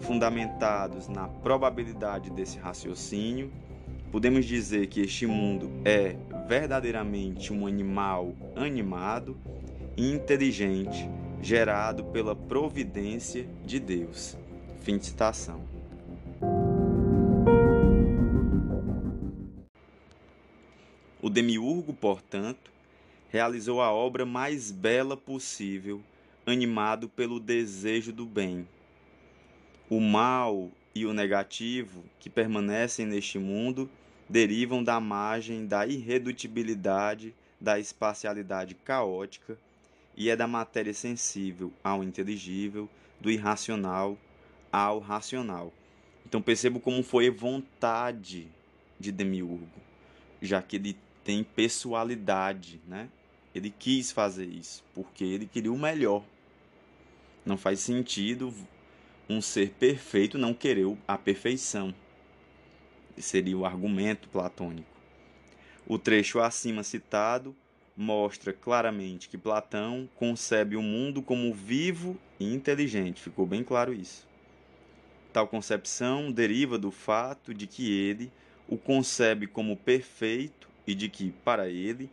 fundamentados 0.00 1.06
na 1.06 1.28
probabilidade 1.28 2.28
desse 2.28 2.58
raciocínio, 2.58 3.52
podemos 4.10 4.44
dizer 4.44 4.86
que 4.88 5.00
este 5.00 5.26
mundo 5.26 5.70
é 5.84 6.16
verdadeiramente 6.48 7.52
um 7.52 7.66
animal 7.66 8.34
animado 8.56 9.36
e 9.96 10.10
inteligente, 10.10 11.08
gerado 11.40 12.04
pela 12.04 12.34
providência 12.34 13.46
de 13.64 13.78
Deus. 13.78 14.36
Fim 14.80 14.98
de 14.98 15.06
citação. 15.06 15.64
O 21.22 21.28
demiurgo, 21.28 21.92
portanto, 21.92 22.70
realizou 23.28 23.80
a 23.80 23.92
obra 23.92 24.24
mais 24.24 24.70
bela 24.70 25.16
possível, 25.16 26.00
animado 26.46 27.08
pelo 27.08 27.38
desejo 27.38 28.12
do 28.12 28.26
bem 28.26 28.66
o 29.90 30.00
mal 30.00 30.70
e 30.94 31.04
o 31.04 31.12
negativo 31.12 32.04
que 32.20 32.30
permanecem 32.30 33.04
neste 33.04 33.40
mundo 33.40 33.90
derivam 34.30 34.84
da 34.84 35.00
margem 35.00 35.66
da 35.66 35.84
irredutibilidade 35.84 37.34
da 37.60 37.80
espacialidade 37.80 38.76
caótica 38.76 39.58
e 40.16 40.30
é 40.30 40.36
da 40.36 40.46
matéria 40.46 40.94
sensível 40.94 41.72
ao 41.82 42.04
inteligível, 42.04 42.88
do 43.20 43.28
irracional 43.28 44.16
ao 44.72 45.00
racional. 45.00 45.72
Então 46.24 46.40
percebo 46.40 46.78
como 46.78 47.02
foi 47.02 47.28
vontade 47.28 48.46
de 49.00 49.10
Demiurgo, 49.10 49.66
já 50.40 50.62
que 50.62 50.76
ele 50.76 50.96
tem 51.24 51.42
pessoalidade, 51.42 52.80
né? 52.86 53.08
Ele 53.52 53.68
quis 53.76 54.12
fazer 54.12 54.46
isso 54.46 54.84
porque 54.94 55.24
ele 55.24 55.46
queria 55.46 55.72
o 55.72 55.78
melhor. 55.78 56.22
Não 57.44 57.58
faz 57.58 57.80
sentido 57.80 58.54
um 59.28 59.40
ser 59.40 59.70
perfeito 59.70 60.38
não 60.38 60.54
querer 60.54 60.96
a 61.06 61.18
perfeição. 61.18 61.92
Seria 63.22 63.56
o 63.56 63.64
argumento 63.64 64.28
platônico. 64.28 64.88
O 65.86 65.98
trecho 65.98 66.40
acima 66.40 66.82
citado 66.82 67.54
mostra 67.96 68.52
claramente 68.52 69.28
que 69.28 69.36
Platão 69.36 70.08
concebe 70.14 70.76
o 70.76 70.82
mundo 70.82 71.20
como 71.20 71.52
vivo 71.52 72.16
e 72.38 72.54
inteligente. 72.54 73.20
Ficou 73.20 73.46
bem 73.46 73.62
claro 73.62 73.92
isso. 73.92 74.26
Tal 75.32 75.46
concepção 75.46 76.32
deriva 76.32 76.78
do 76.78 76.90
fato 76.90 77.52
de 77.52 77.66
que 77.66 77.92
ele 77.92 78.32
o 78.68 78.78
concebe 78.78 79.46
como 79.46 79.76
perfeito 79.76 80.68
e 80.86 80.94
de 80.94 81.08
que, 81.08 81.32
para 81.44 81.68
ele, 81.68 82.08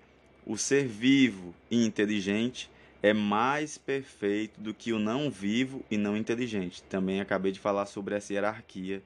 o 0.46 0.58
ser 0.58 0.88
vivo 0.88 1.54
e 1.70 1.86
inteligente 1.86 2.70
é 3.02 3.14
mais 3.14 3.78
perfeito 3.78 4.60
do 4.60 4.74
que 4.74 4.92
o 4.92 5.00
não 5.00 5.30
vivo 5.30 5.86
e 5.90 5.98
não 5.98 6.18
inteligente. 6.18 6.84
Também 6.84 7.22
acabei 7.22 7.52
de 7.52 7.60
falar 7.60 7.86
sobre 7.86 8.16
essa 8.16 8.34
hierarquia 8.34 9.02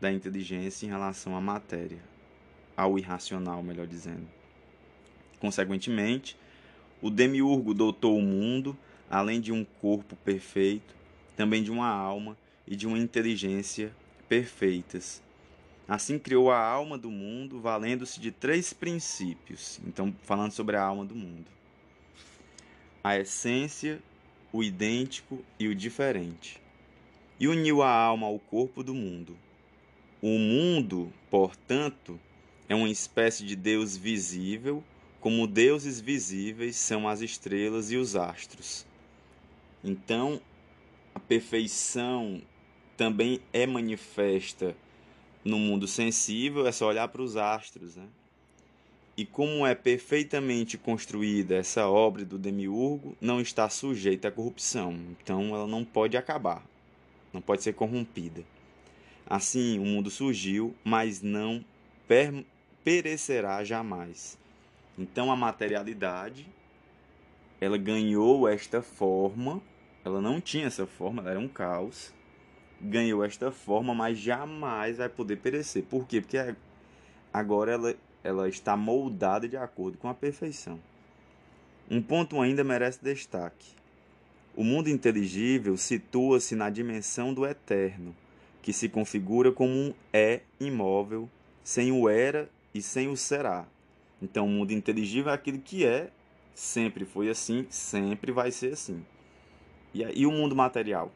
da 0.00 0.12
inteligência 0.12 0.86
em 0.86 0.88
relação 0.88 1.36
à 1.36 1.40
matéria, 1.40 1.98
ao 2.76 2.98
irracional, 2.98 3.62
melhor 3.62 3.86
dizendo. 3.86 4.26
Consequentemente, 5.40 6.36
o 7.00 7.10
demiurgo 7.10 7.74
dotou 7.74 8.16
o 8.18 8.22
mundo, 8.22 8.76
além 9.10 9.40
de 9.40 9.52
um 9.52 9.64
corpo 9.64 10.16
perfeito, 10.16 10.94
também 11.36 11.62
de 11.62 11.70
uma 11.70 11.88
alma 11.88 12.36
e 12.66 12.74
de 12.74 12.86
uma 12.86 12.98
inteligência 12.98 13.92
perfeitas. 14.28 15.22
Assim 15.88 16.18
criou 16.18 16.50
a 16.50 16.58
alma 16.58 16.98
do 16.98 17.10
mundo, 17.10 17.60
valendo-se 17.60 18.20
de 18.20 18.30
três 18.30 18.72
princípios. 18.72 19.80
Então, 19.86 20.14
falando 20.22 20.52
sobre 20.52 20.76
a 20.76 20.82
alma 20.82 21.04
do 21.04 21.14
mundo: 21.14 21.46
a 23.02 23.16
essência, 23.16 23.98
o 24.52 24.62
idêntico 24.62 25.42
e 25.58 25.66
o 25.66 25.74
diferente. 25.74 26.60
E 27.40 27.48
uniu 27.48 27.82
a 27.82 27.90
alma 27.90 28.26
ao 28.26 28.38
corpo 28.38 28.82
do 28.82 28.92
mundo. 28.92 29.36
O 30.20 30.36
mundo, 30.36 31.12
portanto, 31.30 32.18
é 32.68 32.74
uma 32.74 32.90
espécie 32.90 33.44
de 33.44 33.54
Deus 33.54 33.96
visível, 33.96 34.82
como 35.20 35.46
deuses 35.46 36.00
visíveis 36.00 36.74
são 36.74 37.08
as 37.08 37.20
estrelas 37.20 37.92
e 37.92 37.96
os 37.96 38.16
astros. 38.16 38.84
Então, 39.82 40.40
a 41.14 41.20
perfeição 41.20 42.42
também 42.96 43.40
é 43.52 43.64
manifesta 43.64 44.76
no 45.44 45.56
mundo 45.56 45.86
sensível, 45.86 46.66
é 46.66 46.72
só 46.72 46.88
olhar 46.88 47.06
para 47.08 47.22
os 47.22 47.36
astros, 47.36 47.94
né? 47.94 48.08
E 49.16 49.24
como 49.24 49.64
é 49.64 49.74
perfeitamente 49.74 50.76
construída 50.76 51.54
essa 51.54 51.88
obra 51.88 52.24
do 52.24 52.38
demiurgo, 52.38 53.16
não 53.20 53.40
está 53.40 53.68
sujeita 53.68 54.28
à 54.28 54.32
corrupção. 54.32 54.98
Então 55.22 55.54
ela 55.54 55.66
não 55.66 55.84
pode 55.84 56.16
acabar, 56.16 56.64
não 57.32 57.40
pode 57.40 57.62
ser 57.62 57.72
corrompida. 57.72 58.44
Assim, 59.28 59.78
o 59.78 59.84
mundo 59.84 60.10
surgiu, 60.10 60.74
mas 60.82 61.22
não 61.22 61.64
per 62.08 62.44
perecerá 62.82 63.62
jamais. 63.62 64.38
Então 64.96 65.30
a 65.30 65.36
materialidade 65.36 66.48
ela 67.60 67.76
ganhou 67.76 68.48
esta 68.48 68.80
forma, 68.80 69.60
ela 70.04 70.20
não 70.20 70.40
tinha 70.40 70.66
essa 70.66 70.86
forma, 70.86 71.20
ela 71.20 71.32
era 71.32 71.40
um 71.40 71.48
caos 71.48 72.14
ganhou 72.80 73.24
esta 73.24 73.50
forma, 73.50 73.94
mas 73.94 74.18
jamais 74.18 74.98
vai 74.98 75.08
poder 75.08 75.36
perecer. 75.36 75.82
Por 75.84 76.06
quê? 76.06 76.20
Porque 76.20 76.54
agora 77.32 77.72
ela, 77.72 77.94
ela 78.22 78.48
está 78.48 78.76
moldada 78.76 79.48
de 79.48 79.56
acordo 79.56 79.98
com 79.98 80.08
a 80.08 80.14
perfeição. 80.14 80.78
Um 81.90 82.02
ponto 82.02 82.40
ainda 82.40 82.62
merece 82.62 83.02
destaque. 83.02 83.74
O 84.54 84.64
mundo 84.64 84.88
inteligível 84.88 85.76
situa-se 85.76 86.54
na 86.54 86.68
dimensão 86.68 87.32
do 87.32 87.46
eterno, 87.46 88.14
que 88.62 88.72
se 88.72 88.88
configura 88.88 89.52
como 89.52 89.72
um 89.72 89.94
é 90.12 90.40
imóvel, 90.60 91.28
sem 91.62 91.92
o 91.92 92.08
era 92.08 92.48
e 92.74 92.82
sem 92.82 93.08
o 93.08 93.16
será. 93.16 93.66
Então, 94.20 94.46
o 94.46 94.48
mundo 94.48 94.72
inteligível 94.72 95.30
é 95.30 95.34
aquilo 95.34 95.58
que 95.58 95.86
é, 95.86 96.10
sempre 96.54 97.04
foi 97.04 97.28
assim, 97.28 97.66
sempre 97.70 98.32
vai 98.32 98.50
ser 98.50 98.72
assim. 98.72 99.04
E, 99.94 100.02
e 100.02 100.26
o 100.26 100.32
mundo 100.32 100.56
material? 100.56 101.12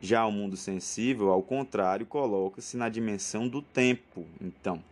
Já 0.00 0.26
o 0.26 0.32
mundo 0.32 0.56
sensível, 0.56 1.30
ao 1.30 1.42
contrário, 1.42 2.06
coloca-se 2.06 2.76
na 2.76 2.88
dimensão 2.88 3.46
do 3.46 3.62
tempo. 3.62 4.26
Então, 4.40 4.82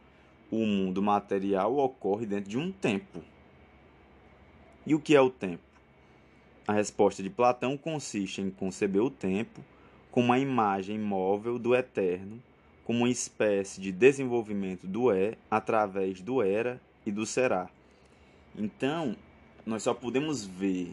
o 0.51 0.65
mundo 0.67 1.03
material 1.03 1.77
ocorre 1.79 2.27
dentro 2.27 2.49
de 2.51 2.59
um 2.59 2.71
tempo. 2.71 3.23
E 4.87 4.95
o 4.95 5.01
que 5.01 5.17
é 5.17 5.21
o 5.21 5.31
tempo? 5.31 5.63
A 6.67 6.73
resposta 6.73 7.23
de 7.23 7.31
Platão 7.31 7.77
consiste 7.77 8.41
em 8.41 8.51
conceber 8.51 9.03
o 9.03 9.11
tempo 9.11 9.61
como 10.11 10.27
uma 10.27 10.39
imagem 10.39 10.99
móvel 10.99 11.59
do 11.59 11.75
eterno, 11.75 12.43
como 12.85 13.01
uma 13.01 13.11
espécie 13.11 13.81
de 13.81 13.93
desenvolvimento 13.93 14.87
do 14.87 15.13
é 15.13 15.37
através 15.51 16.21
do 16.21 16.43
era 16.43 16.81
e 17.07 17.13
do 17.13 17.25
será. 17.25 17.69
Então, 18.57 19.17
nós 19.65 19.83
só 19.83 19.95
podemos 19.95 20.45
ver 20.45 20.93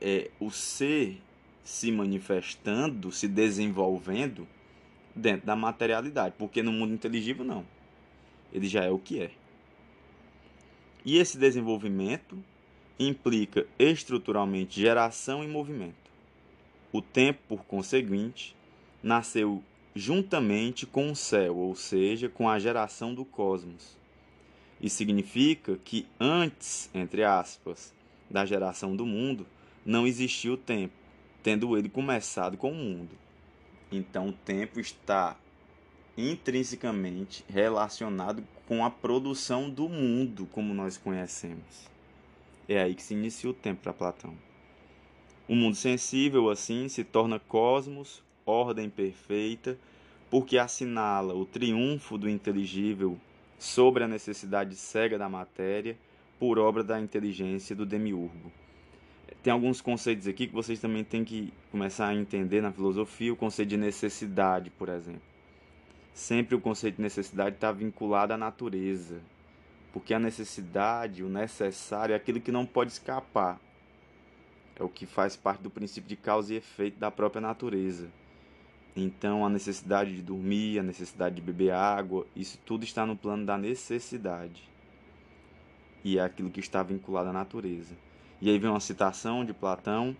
é, 0.00 0.30
o 0.38 0.50
ser 0.50 1.20
se 1.64 1.90
manifestando, 1.90 3.10
se 3.10 3.26
desenvolvendo 3.26 4.46
dentro 5.14 5.46
da 5.46 5.56
materialidade, 5.56 6.34
porque 6.38 6.62
no 6.62 6.72
mundo 6.72 6.94
inteligível 6.94 7.44
não. 7.44 7.64
Ele 8.52 8.68
já 8.68 8.84
é 8.84 8.90
o 8.90 8.98
que 8.98 9.20
é. 9.20 9.30
E 11.04 11.18
esse 11.18 11.36
desenvolvimento 11.36 12.38
implica 12.98 13.66
estruturalmente 13.78 14.80
geração 14.80 15.42
e 15.42 15.48
movimento. 15.48 16.05
O 16.96 17.02
tempo, 17.02 17.40
por 17.46 17.64
conseguinte, 17.66 18.56
nasceu 19.02 19.62
juntamente 19.94 20.86
com 20.86 21.10
o 21.10 21.14
céu, 21.14 21.54
ou 21.54 21.76
seja, 21.76 22.26
com 22.26 22.48
a 22.48 22.58
geração 22.58 23.14
do 23.14 23.22
cosmos. 23.22 23.98
Isso 24.80 24.96
significa 24.96 25.76
que 25.84 26.06
antes, 26.18 26.88
entre 26.94 27.22
aspas, 27.22 27.92
da 28.30 28.46
geração 28.46 28.96
do 28.96 29.04
mundo, 29.04 29.46
não 29.84 30.06
existia 30.06 30.50
o 30.50 30.56
tempo 30.56 30.94
tendo 31.42 31.76
ele 31.76 31.90
começado 31.90 32.56
com 32.56 32.72
o 32.72 32.74
mundo. 32.74 33.10
Então 33.92 34.28
o 34.28 34.32
tempo 34.32 34.80
está 34.80 35.36
intrinsecamente 36.16 37.44
relacionado 37.46 38.42
com 38.66 38.82
a 38.86 38.90
produção 38.90 39.68
do 39.68 39.86
mundo 39.86 40.48
como 40.50 40.72
nós 40.72 40.96
conhecemos. 40.96 41.90
É 42.66 42.80
aí 42.80 42.94
que 42.94 43.02
se 43.02 43.12
inicia 43.12 43.50
o 43.50 43.54
tempo 43.54 43.82
para 43.82 43.92
Platão. 43.92 44.34
O 45.48 45.54
mundo 45.54 45.76
sensível, 45.76 46.50
assim, 46.50 46.88
se 46.88 47.04
torna 47.04 47.38
cosmos, 47.38 48.22
ordem 48.44 48.90
perfeita, 48.90 49.78
porque 50.30 50.58
assinala 50.58 51.34
o 51.34 51.46
triunfo 51.46 52.18
do 52.18 52.28
inteligível 52.28 53.18
sobre 53.58 54.04
a 54.04 54.08
necessidade 54.08 54.74
cega 54.76 55.16
da 55.16 55.28
matéria 55.28 55.96
por 56.38 56.58
obra 56.58 56.82
da 56.82 57.00
inteligência 57.00 57.74
do 57.74 57.86
demiurgo 57.86 58.52
tem 59.46 59.52
alguns 59.52 59.80
conceitos 59.80 60.26
aqui 60.26 60.48
que 60.48 60.52
vocês 60.52 60.80
também 60.80 61.04
têm 61.04 61.22
que 61.22 61.52
começar 61.70 62.08
a 62.08 62.14
entender 62.16 62.60
na 62.60 62.72
filosofia, 62.72 63.32
o 63.32 63.36
conceito 63.36 63.68
de 63.68 63.76
necessidade, 63.76 64.70
por 64.70 64.88
exemplo. 64.88 65.22
Sempre 66.12 66.56
o 66.56 66.60
conceito 66.60 66.96
de 66.96 67.02
necessidade 67.02 67.54
está 67.54 67.70
vinculado 67.70 68.32
à 68.32 68.36
natureza, 68.36 69.20
porque 69.92 70.12
a 70.12 70.18
necessidade, 70.18 71.22
o 71.22 71.28
necessário, 71.28 72.12
é 72.12 72.16
aquilo 72.16 72.40
que 72.40 72.50
não 72.50 72.66
pode 72.66 72.90
escapar. 72.90 73.60
É 74.78 74.84
o 74.84 74.88
que 74.88 75.06
faz 75.06 75.34
parte 75.34 75.62
do 75.62 75.70
princípio 75.70 76.08
de 76.08 76.16
causa 76.16 76.52
e 76.52 76.56
efeito 76.56 76.98
da 76.98 77.10
própria 77.10 77.40
natureza. 77.40 78.08
Então, 78.94 79.44
a 79.44 79.48
necessidade 79.48 80.14
de 80.14 80.22
dormir, 80.22 80.78
a 80.78 80.82
necessidade 80.82 81.34
de 81.34 81.42
beber 81.42 81.72
água, 81.72 82.26
isso 82.34 82.58
tudo 82.64 82.84
está 82.84 83.04
no 83.04 83.16
plano 83.16 83.44
da 83.44 83.58
necessidade. 83.58 84.62
E 86.04 86.18
é 86.18 86.22
aquilo 86.22 86.50
que 86.50 86.60
está 86.60 86.82
vinculado 86.82 87.28
à 87.30 87.32
natureza. 87.32 87.94
E 88.40 88.50
aí 88.50 88.58
vem 88.58 88.70
uma 88.70 88.80
citação 88.80 89.44
de 89.44 89.52
Platão: 89.52 90.16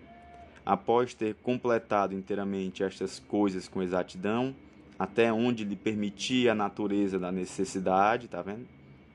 após 0.65 1.15
ter 1.15 1.35
completado 1.37 2.15
inteiramente 2.15 2.83
estas 2.83 3.19
coisas 3.19 3.69
com 3.69 3.83
exatidão, 3.83 4.55
até 4.99 5.33
onde 5.33 5.65
lhe 5.65 5.77
permitia 5.77 6.53
a 6.53 6.55
natureza 6.55 7.19
da 7.19 7.31
necessidade, 7.31 8.29
tá 8.29 8.43
vendo? 8.43 8.67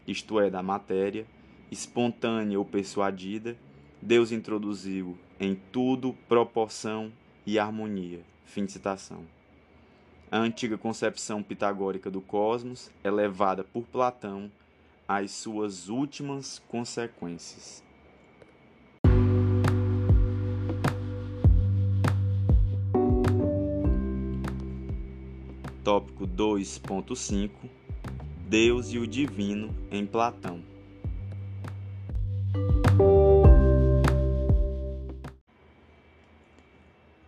Isto 0.07 0.39
é, 0.39 0.49
da 0.49 0.61
matéria, 0.61 1.25
espontânea 1.71 2.57
ou 2.57 2.65
persuadida, 2.65 3.55
Deus 4.01 4.31
introduziu 4.31 5.17
em 5.41 5.55
tudo 5.55 6.13
proporção 6.29 7.11
e 7.47 7.57
harmonia. 7.57 8.21
Fim 8.45 8.63
de 8.63 8.73
citação. 8.73 9.25
A 10.29 10.37
antiga 10.37 10.77
concepção 10.77 11.41
pitagórica 11.41 12.11
do 12.11 12.21
cosmos 12.21 12.91
é 13.03 13.09
levada 13.09 13.63
por 13.63 13.83
Platão 13.87 14.51
às 15.07 15.31
suas 15.31 15.89
últimas 15.89 16.59
consequências. 16.69 17.83
tópico 25.83 26.27
2.5 26.27 27.49
Deus 28.47 28.93
e 28.93 28.99
o 28.99 29.07
Divino 29.07 29.75
em 29.91 30.05
Platão. 30.05 30.70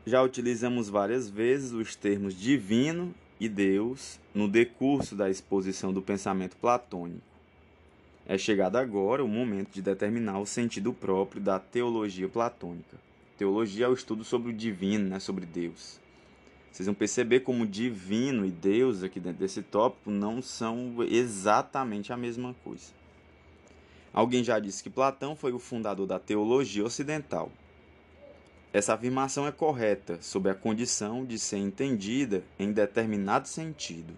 Já 0.06 0.22
utilizamos 0.22 0.90
várias 0.90 1.30
vezes 1.30 1.72
os 1.72 1.96
termos 1.96 2.38
divino 2.38 3.16
e 3.40 3.48
Deus 3.48 4.20
no 4.34 4.50
decurso 4.50 5.16
da 5.16 5.30
exposição 5.30 5.94
do 5.94 6.02
pensamento 6.02 6.58
platônico. 6.58 7.22
É 8.26 8.38
chegado 8.38 8.76
agora 8.76 9.24
o 9.24 9.28
momento 9.30 9.72
de 9.72 9.82
determinar 9.82 10.40
o 10.40 10.46
sentido 10.46 10.92
próprio 10.92 11.42
da 11.42 11.58
teologia 11.58 12.28
platônica. 12.28 12.98
Teologia 13.38 13.86
é 13.86 13.90
o 13.90 13.94
estudo 13.94 14.26
sobre 14.26 14.52
o 14.52 14.54
divino, 14.54 15.08
né, 15.08 15.20
sobre 15.20 15.46
Deus. 15.46 16.02
Vocês 16.70 16.86
vão 16.86 16.96
perceber 16.96 17.42
como 17.42 17.66
divino 17.66 18.46
e 18.46 18.52
Deus 18.52 19.04
aqui 19.04 19.22
dentro 19.22 19.40
desse 19.40 19.62
tópico 19.62 20.12
não 20.12 20.42
são 20.42 20.96
exatamente 21.10 22.12
a 22.12 22.18
mesma 22.18 22.54
coisa. 22.62 22.92
Alguém 24.14 24.44
já 24.44 24.60
disse 24.60 24.84
que 24.84 24.90
Platão 24.90 25.34
foi 25.34 25.54
o 25.54 25.60
fundador 25.60 26.06
da 26.06 26.20
teologia 26.20 26.84
ocidental. 26.84 27.50
Essa 28.74 28.96
afirmação 28.96 29.46
é 29.46 29.52
correta 29.52 30.18
sob 30.20 30.50
a 30.50 30.56
condição 30.56 31.24
de 31.24 31.38
ser 31.38 31.58
entendida 31.58 32.44
em 32.58 32.72
determinado 32.72 33.48
sentido. 33.48 34.16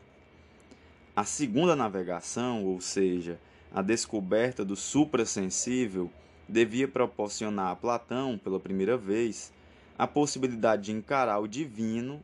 A 1.14 1.26
segunda 1.26 1.76
navegação, 1.76 2.64
ou 2.64 2.80
seja, 2.80 3.38
a 3.74 3.82
descoberta 3.82 4.64
do 4.64 4.78
suprassensível, 4.78 6.10
devia 6.48 6.88
proporcionar 6.88 7.72
a 7.72 7.76
Platão, 7.76 8.38
pela 8.38 8.58
primeira 8.58 8.96
vez, 8.96 9.52
a 9.98 10.08
possibilidade 10.08 10.84
de 10.84 10.94
encarar 10.94 11.40
o 11.40 11.50
divino 11.50 12.24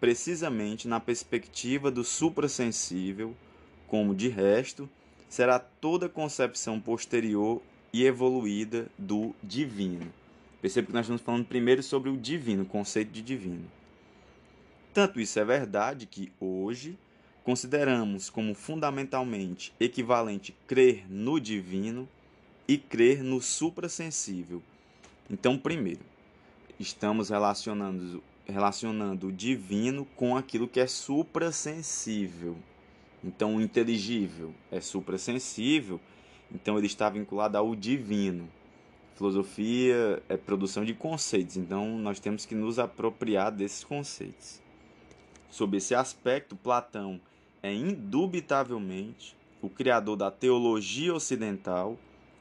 precisamente 0.00 0.88
na 0.88 0.98
perspectiva 0.98 1.92
do 1.92 2.02
suprassensível, 2.02 3.36
como 3.86 4.16
de 4.16 4.28
resto 4.28 4.88
será 5.28 5.60
toda 5.60 6.08
concepção 6.08 6.80
posterior 6.80 7.62
e 7.92 8.04
evoluída 8.04 8.88
do 8.98 9.32
divino. 9.40 10.12
Perceba 10.60 10.88
que 10.88 10.92
nós 10.92 11.06
estamos 11.06 11.22
falando 11.22 11.46
primeiro 11.46 11.82
sobre 11.82 12.10
o 12.10 12.16
divino, 12.16 12.64
o 12.64 12.66
conceito 12.66 13.10
de 13.12 13.22
divino. 13.22 13.70
Tanto 14.92 15.20
isso 15.20 15.38
é 15.38 15.44
verdade 15.44 16.06
que 16.06 16.32
hoje 16.40 16.98
consideramos 17.44 18.28
como 18.28 18.54
fundamentalmente 18.54 19.72
equivalente 19.78 20.54
crer 20.66 21.04
no 21.08 21.38
divino 21.38 22.08
e 22.66 22.76
crer 22.76 23.22
no 23.22 23.40
suprassensível. 23.40 24.62
Então, 25.30 25.56
primeiro, 25.56 26.00
estamos 26.78 27.30
relacionando, 27.30 28.22
relacionando 28.44 29.28
o 29.28 29.32
divino 29.32 30.04
com 30.16 30.36
aquilo 30.36 30.66
que 30.66 30.80
é 30.80 30.86
suprassensível. 30.86 32.56
Então, 33.22 33.56
o 33.56 33.60
inteligível 33.60 34.52
é 34.70 34.80
suprassensível, 34.80 36.00
então 36.52 36.76
ele 36.76 36.86
está 36.86 37.08
vinculado 37.08 37.56
ao 37.56 37.74
divino. 37.74 38.48
Filosofia 39.18 40.22
é 40.28 40.36
produção 40.36 40.84
de 40.84 40.94
conceitos, 40.94 41.56
então 41.56 41.98
nós 41.98 42.20
temos 42.20 42.46
que 42.46 42.54
nos 42.54 42.78
apropriar 42.78 43.50
desses 43.50 43.82
conceitos. 43.82 44.62
Sob 45.50 45.76
esse 45.76 45.92
aspecto, 45.92 46.54
Platão 46.54 47.20
é 47.60 47.74
indubitavelmente 47.74 49.36
o 49.60 49.68
criador 49.68 50.16
da 50.16 50.30
teologia 50.30 51.12
ocidental 51.12 51.98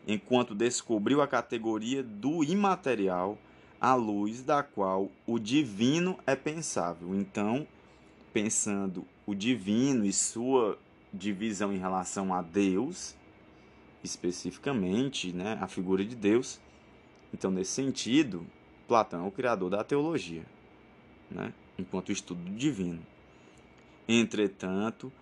enquanto 0.07 0.53
descobriu 0.53 1.19
a 1.19 1.27
categoria 1.27 2.03
do 2.03 2.43
imaterial, 2.43 3.39
à 3.81 3.95
luz 3.95 4.43
da 4.43 4.61
qual 4.61 5.09
o 5.25 5.39
divino 5.39 6.19
é 6.27 6.35
pensável. 6.35 7.15
Então, 7.15 7.67
pensando 8.31 9.03
o 9.25 9.33
divino 9.33 10.05
e 10.05 10.13
sua 10.13 10.77
divisão 11.11 11.73
em 11.73 11.79
relação 11.79 12.31
a 12.31 12.43
Deus, 12.43 13.15
especificamente, 14.03 15.33
né, 15.33 15.57
a 15.59 15.67
figura 15.67 16.05
de 16.05 16.15
Deus. 16.15 16.59
Então, 17.37 17.51
nesse 17.51 17.73
sentido, 17.73 18.47
Platão 18.87 19.23
é 19.23 19.27
o 19.27 19.31
criador 19.31 19.69
da 19.69 19.83
teologia, 19.83 20.43
né, 21.29 21.53
enquanto 21.77 22.11
estudo 22.11 22.41
divino. 22.49 22.99
Entretanto, 24.09 25.13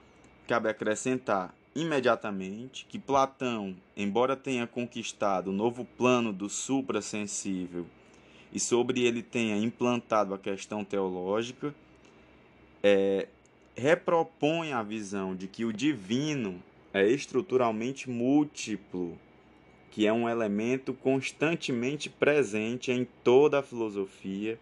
cabe 0.47 0.69
acrescentar 0.69 1.53
imediatamente 1.75 2.85
que 2.85 2.97
Platão, 2.97 3.75
embora 3.97 4.37
tenha 4.37 4.65
conquistado 4.65 5.49
o 5.49 5.53
novo 5.53 5.83
plano 5.83 6.31
do 6.31 6.47
suprassensível 6.47 7.85
e 8.49 8.61
sobre 8.61 9.01
ele 9.01 9.21
tenha 9.21 9.57
implantado 9.57 10.33
a 10.33 10.39
questão 10.39 10.85
teológica, 10.85 11.75
é, 12.81 13.27
repropõe 13.75 14.71
a 14.71 14.81
visão 14.81 15.35
de 15.35 15.49
que 15.49 15.65
o 15.65 15.73
divino 15.73 16.63
é 16.93 17.05
estruturalmente 17.05 18.09
múltiplo, 18.09 19.19
que 19.95 20.05
é 20.05 20.11
um 20.11 20.27
elemento 20.27 20.93
constantemente 20.93 22.09
presente 22.09 22.91
em 22.91 23.07
toda 23.23 23.59
a 23.59 23.63
filosofia 23.63 24.59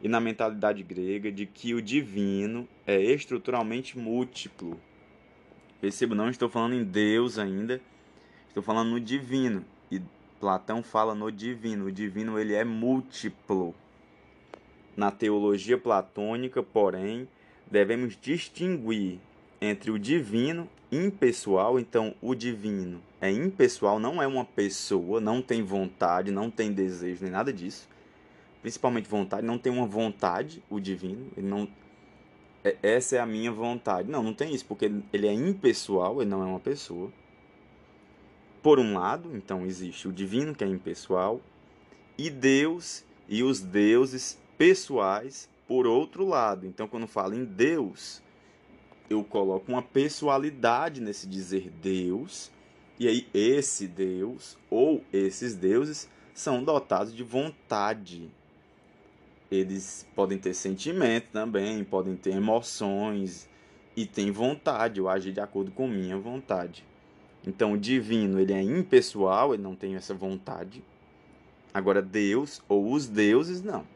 e 0.00 0.06
na 0.06 0.20
mentalidade 0.20 0.80
grega 0.84 1.32
de 1.32 1.44
que 1.44 1.74
o 1.74 1.82
divino 1.82 2.68
é 2.86 2.96
estruturalmente 2.96 3.98
múltiplo. 3.98 4.80
Percebo, 5.80 6.14
não 6.14 6.30
estou 6.30 6.48
falando 6.48 6.76
em 6.76 6.84
Deus 6.84 7.36
ainda, 7.36 7.80
estou 8.46 8.62
falando 8.62 8.90
no 8.90 9.00
divino. 9.00 9.64
E 9.90 10.00
Platão 10.38 10.84
fala 10.84 11.16
no 11.16 11.32
divino. 11.32 11.86
O 11.86 11.92
divino 11.92 12.38
ele 12.38 12.54
é 12.54 12.62
múltiplo. 12.62 13.74
Na 14.96 15.10
teologia 15.10 15.76
platônica, 15.76 16.62
porém, 16.62 17.26
devemos 17.68 18.16
distinguir 18.22 19.18
entre 19.60 19.90
o 19.90 19.98
divino 19.98 20.68
impessoal, 20.92 21.76
então 21.76 22.14
o 22.22 22.36
divino 22.36 23.02
é 23.20 23.30
impessoal, 23.30 23.98
não 23.98 24.22
é 24.22 24.26
uma 24.26 24.44
pessoa, 24.44 25.20
não 25.20 25.40
tem 25.40 25.62
vontade, 25.62 26.30
não 26.30 26.50
tem 26.50 26.72
desejo, 26.72 27.22
nem 27.22 27.32
nada 27.32 27.52
disso. 27.52 27.88
Principalmente 28.62 29.08
vontade, 29.08 29.46
não 29.46 29.58
tem 29.58 29.72
uma 29.72 29.86
vontade, 29.86 30.62
o 30.68 30.80
divino, 30.80 31.30
ele 31.36 31.46
não 31.46 31.68
é, 32.66 32.76
essa 32.82 33.14
é 33.14 33.20
a 33.20 33.26
minha 33.26 33.52
vontade. 33.52 34.10
Não, 34.10 34.24
não 34.24 34.34
tem 34.34 34.52
isso, 34.52 34.64
porque 34.64 34.90
ele 35.12 35.28
é 35.28 35.32
impessoal, 35.32 36.20
ele 36.20 36.30
não 36.30 36.42
é 36.42 36.46
uma 36.46 36.58
pessoa. 36.58 37.12
Por 38.60 38.80
um 38.80 38.94
lado, 38.94 39.30
então 39.36 39.64
existe 39.64 40.08
o 40.08 40.12
divino, 40.12 40.52
que 40.52 40.64
é 40.64 40.66
impessoal, 40.66 41.40
e 42.18 42.28
Deus 42.28 43.04
e 43.28 43.44
os 43.44 43.60
deuses 43.60 44.36
pessoais, 44.58 45.48
por 45.68 45.86
outro 45.86 46.26
lado. 46.26 46.66
Então, 46.66 46.88
quando 46.88 47.06
falo 47.06 47.34
em 47.34 47.44
Deus, 47.44 48.20
eu 49.08 49.22
coloco 49.22 49.70
uma 49.70 49.82
pessoalidade 49.82 51.00
nesse 51.00 51.28
dizer 51.28 51.70
Deus, 51.70 52.50
e 52.98 53.08
aí 53.08 53.28
esse 53.34 53.86
Deus 53.86 54.56
ou 54.70 55.04
esses 55.12 55.54
deuses 55.54 56.08
são 56.34 56.62
dotados 56.62 57.14
de 57.14 57.22
vontade, 57.22 58.30
eles 59.50 60.06
podem 60.14 60.38
ter 60.38 60.54
sentimento 60.54 61.30
também, 61.30 61.84
podem 61.84 62.16
ter 62.16 62.34
emoções 62.34 63.48
e 63.96 64.04
tem 64.06 64.30
vontade, 64.30 65.00
eu 65.00 65.08
agir 65.08 65.32
de 65.32 65.40
acordo 65.40 65.70
com 65.70 65.88
minha 65.88 66.18
vontade. 66.18 66.84
Então, 67.46 67.72
o 67.72 67.78
divino, 67.78 68.40
ele 68.40 68.52
é 68.52 68.60
impessoal, 68.60 69.54
ele 69.54 69.62
não 69.62 69.76
tem 69.76 69.94
essa 69.94 70.12
vontade. 70.12 70.82
Agora, 71.72 72.02
Deus 72.02 72.60
ou 72.68 72.92
os 72.92 73.06
deuses, 73.06 73.62
não. 73.62 73.86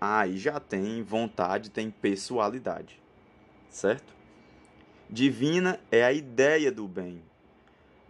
Aí 0.00 0.38
já 0.38 0.60
tem 0.60 1.02
vontade, 1.02 1.70
tem 1.70 1.90
pessoalidade. 1.90 3.00
Certo? 3.68 4.14
Divina 5.08 5.80
é 5.90 6.04
a 6.04 6.12
ideia 6.12 6.70
do 6.70 6.86
bem, 6.86 7.20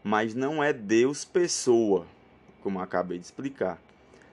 mas 0.02 0.34
não 0.34 0.62
é 0.62 0.72
Deus 0.72 1.24
pessoa, 1.24 2.06
como 2.62 2.80
acabei 2.80 3.18
de 3.18 3.24
explicar. 3.24 3.80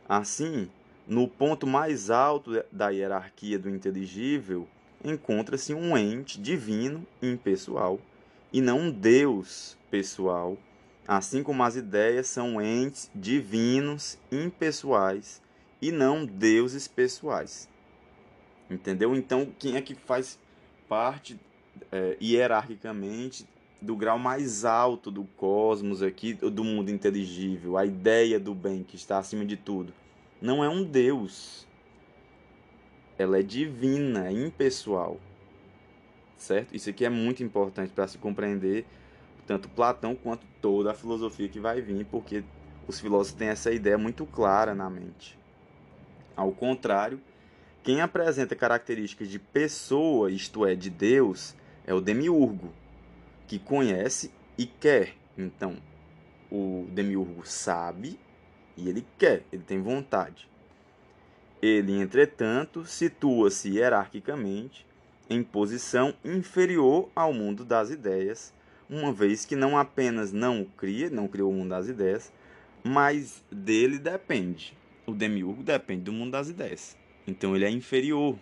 Assim, 0.07 0.69
no 1.07 1.27
ponto 1.27 1.67
mais 1.67 2.09
alto 2.09 2.63
da 2.71 2.89
hierarquia 2.89 3.59
do 3.59 3.69
inteligível, 3.69 4.67
encontra-se 5.03 5.73
um 5.73 5.97
ente 5.97 6.39
divino 6.39 7.05
impessoal 7.21 7.99
e 8.51 8.61
não 8.61 8.79
um 8.79 8.91
Deus 8.91 9.77
pessoal, 9.91 10.57
assim 11.07 11.43
como 11.43 11.63
as 11.63 11.75
ideias 11.75 12.27
são 12.27 12.61
entes 12.61 13.09
divinos 13.13 14.17
impessoais 14.31 15.41
e 15.81 15.91
não 15.91 16.25
deuses 16.25 16.87
pessoais. 16.87 17.69
Entendeu? 18.69 19.15
Então, 19.15 19.47
quem 19.57 19.75
é 19.75 19.81
que 19.81 19.95
faz 19.95 20.37
parte 20.89 21.39
é, 21.91 22.17
hierarquicamente 22.21 23.47
do 23.81 23.95
grau 23.95 24.17
mais 24.17 24.65
alto 24.65 25.11
do 25.11 25.23
cosmos 25.23 26.01
aqui, 26.01 26.33
do 26.33 26.63
mundo 26.63 26.89
inteligível, 26.89 27.77
a 27.77 27.85
ideia 27.85 28.39
do 28.39 28.53
bem 28.53 28.83
que 28.83 28.95
está 28.95 29.17
acima 29.17 29.45
de 29.45 29.55
tudo? 29.55 29.93
não 30.41 30.63
é 30.63 30.69
um 30.69 30.83
Deus. 30.83 31.67
Ela 33.17 33.39
é 33.39 33.43
divina, 33.43 34.27
é 34.27 34.31
impessoal. 34.31 35.19
Certo? 36.37 36.75
Isso 36.75 36.89
aqui 36.89 37.03
é 37.03 37.09
muito 37.09 37.43
importante 37.43 37.91
para 37.91 38.07
se 38.07 38.17
compreender 38.17 38.85
tanto 39.47 39.69
Platão 39.69 40.13
quanto 40.13 40.45
toda 40.61 40.91
a 40.91 40.93
filosofia 40.93 41.47
que 41.47 41.59
vai 41.59 41.81
vir, 41.81 42.05
porque 42.05 42.43
os 42.85 42.99
filósofos 42.99 43.39
têm 43.39 43.47
essa 43.47 43.71
ideia 43.71 43.97
muito 43.97 44.25
clara 44.25 44.75
na 44.75 44.89
mente. 44.89 45.39
Ao 46.35 46.51
contrário, 46.51 47.19
quem 47.81 48.01
apresenta 48.01 48.55
características 48.55 49.29
de 49.29 49.39
pessoa, 49.39 50.29
isto 50.29 50.65
é, 50.65 50.75
de 50.75 50.89
Deus, 50.89 51.55
é 51.85 51.93
o 51.93 52.01
demiurgo, 52.01 52.71
que 53.47 53.57
conhece 53.57 54.31
e 54.57 54.65
quer. 54.65 55.15
Então, 55.37 55.77
o 56.51 56.87
demiurgo 56.91 57.47
sabe 57.47 58.19
e 58.75 58.89
ele 58.89 59.05
quer, 59.17 59.43
ele 59.51 59.63
tem 59.63 59.81
vontade. 59.81 60.49
Ele, 61.61 61.93
entretanto, 61.93 62.85
situa-se 62.85 63.69
hierarquicamente 63.69 64.85
em 65.29 65.43
posição 65.43 66.13
inferior 66.23 67.09
ao 67.15 67.33
mundo 67.33 67.65
das 67.65 67.89
ideias, 67.89 68.53
uma 68.89 69.11
vez 69.11 69.43
que 69.45 69.55
não 69.55 69.77
apenas 69.77 70.31
não 70.31 70.61
o 70.61 70.65
cria, 70.65 71.09
não 71.09 71.27
criou 71.27 71.51
o 71.51 71.53
mundo 71.53 71.69
das 71.69 71.87
ideias, 71.87 72.31
mas 72.83 73.43
dele 73.51 73.97
depende. 73.97 74.77
O 75.05 75.13
demiurgo 75.13 75.63
depende 75.63 76.03
do 76.03 76.13
mundo 76.13 76.31
das 76.31 76.49
ideias. 76.49 76.95
Então 77.25 77.55
ele 77.55 77.65
é 77.65 77.69
inferior. 77.69 78.37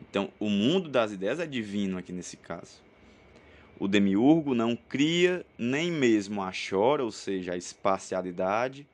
Então 0.00 0.32
o 0.40 0.48
mundo 0.48 0.88
das 0.88 1.12
ideias 1.12 1.38
é 1.38 1.46
divino 1.46 1.98
aqui 1.98 2.12
nesse 2.12 2.36
caso. 2.36 2.82
O 3.80 3.88
demiurgo 3.88 4.54
não 4.54 4.76
cria 4.76 5.44
nem 5.56 5.90
mesmo 5.90 6.42
a 6.42 6.52
chora, 6.52 7.02
ou 7.02 7.10
seja, 7.10 7.54
a 7.54 7.56
espacialidade, 7.56 8.86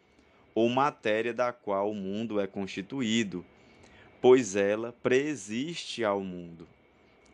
ou 0.54 0.68
matéria 0.68 1.34
da 1.34 1.52
qual 1.52 1.90
o 1.90 1.94
mundo 1.94 2.40
é 2.40 2.46
constituído, 2.46 3.44
pois 4.22 4.54
ela 4.54 4.94
preexiste 5.02 6.04
ao 6.04 6.20
mundo. 6.20 6.68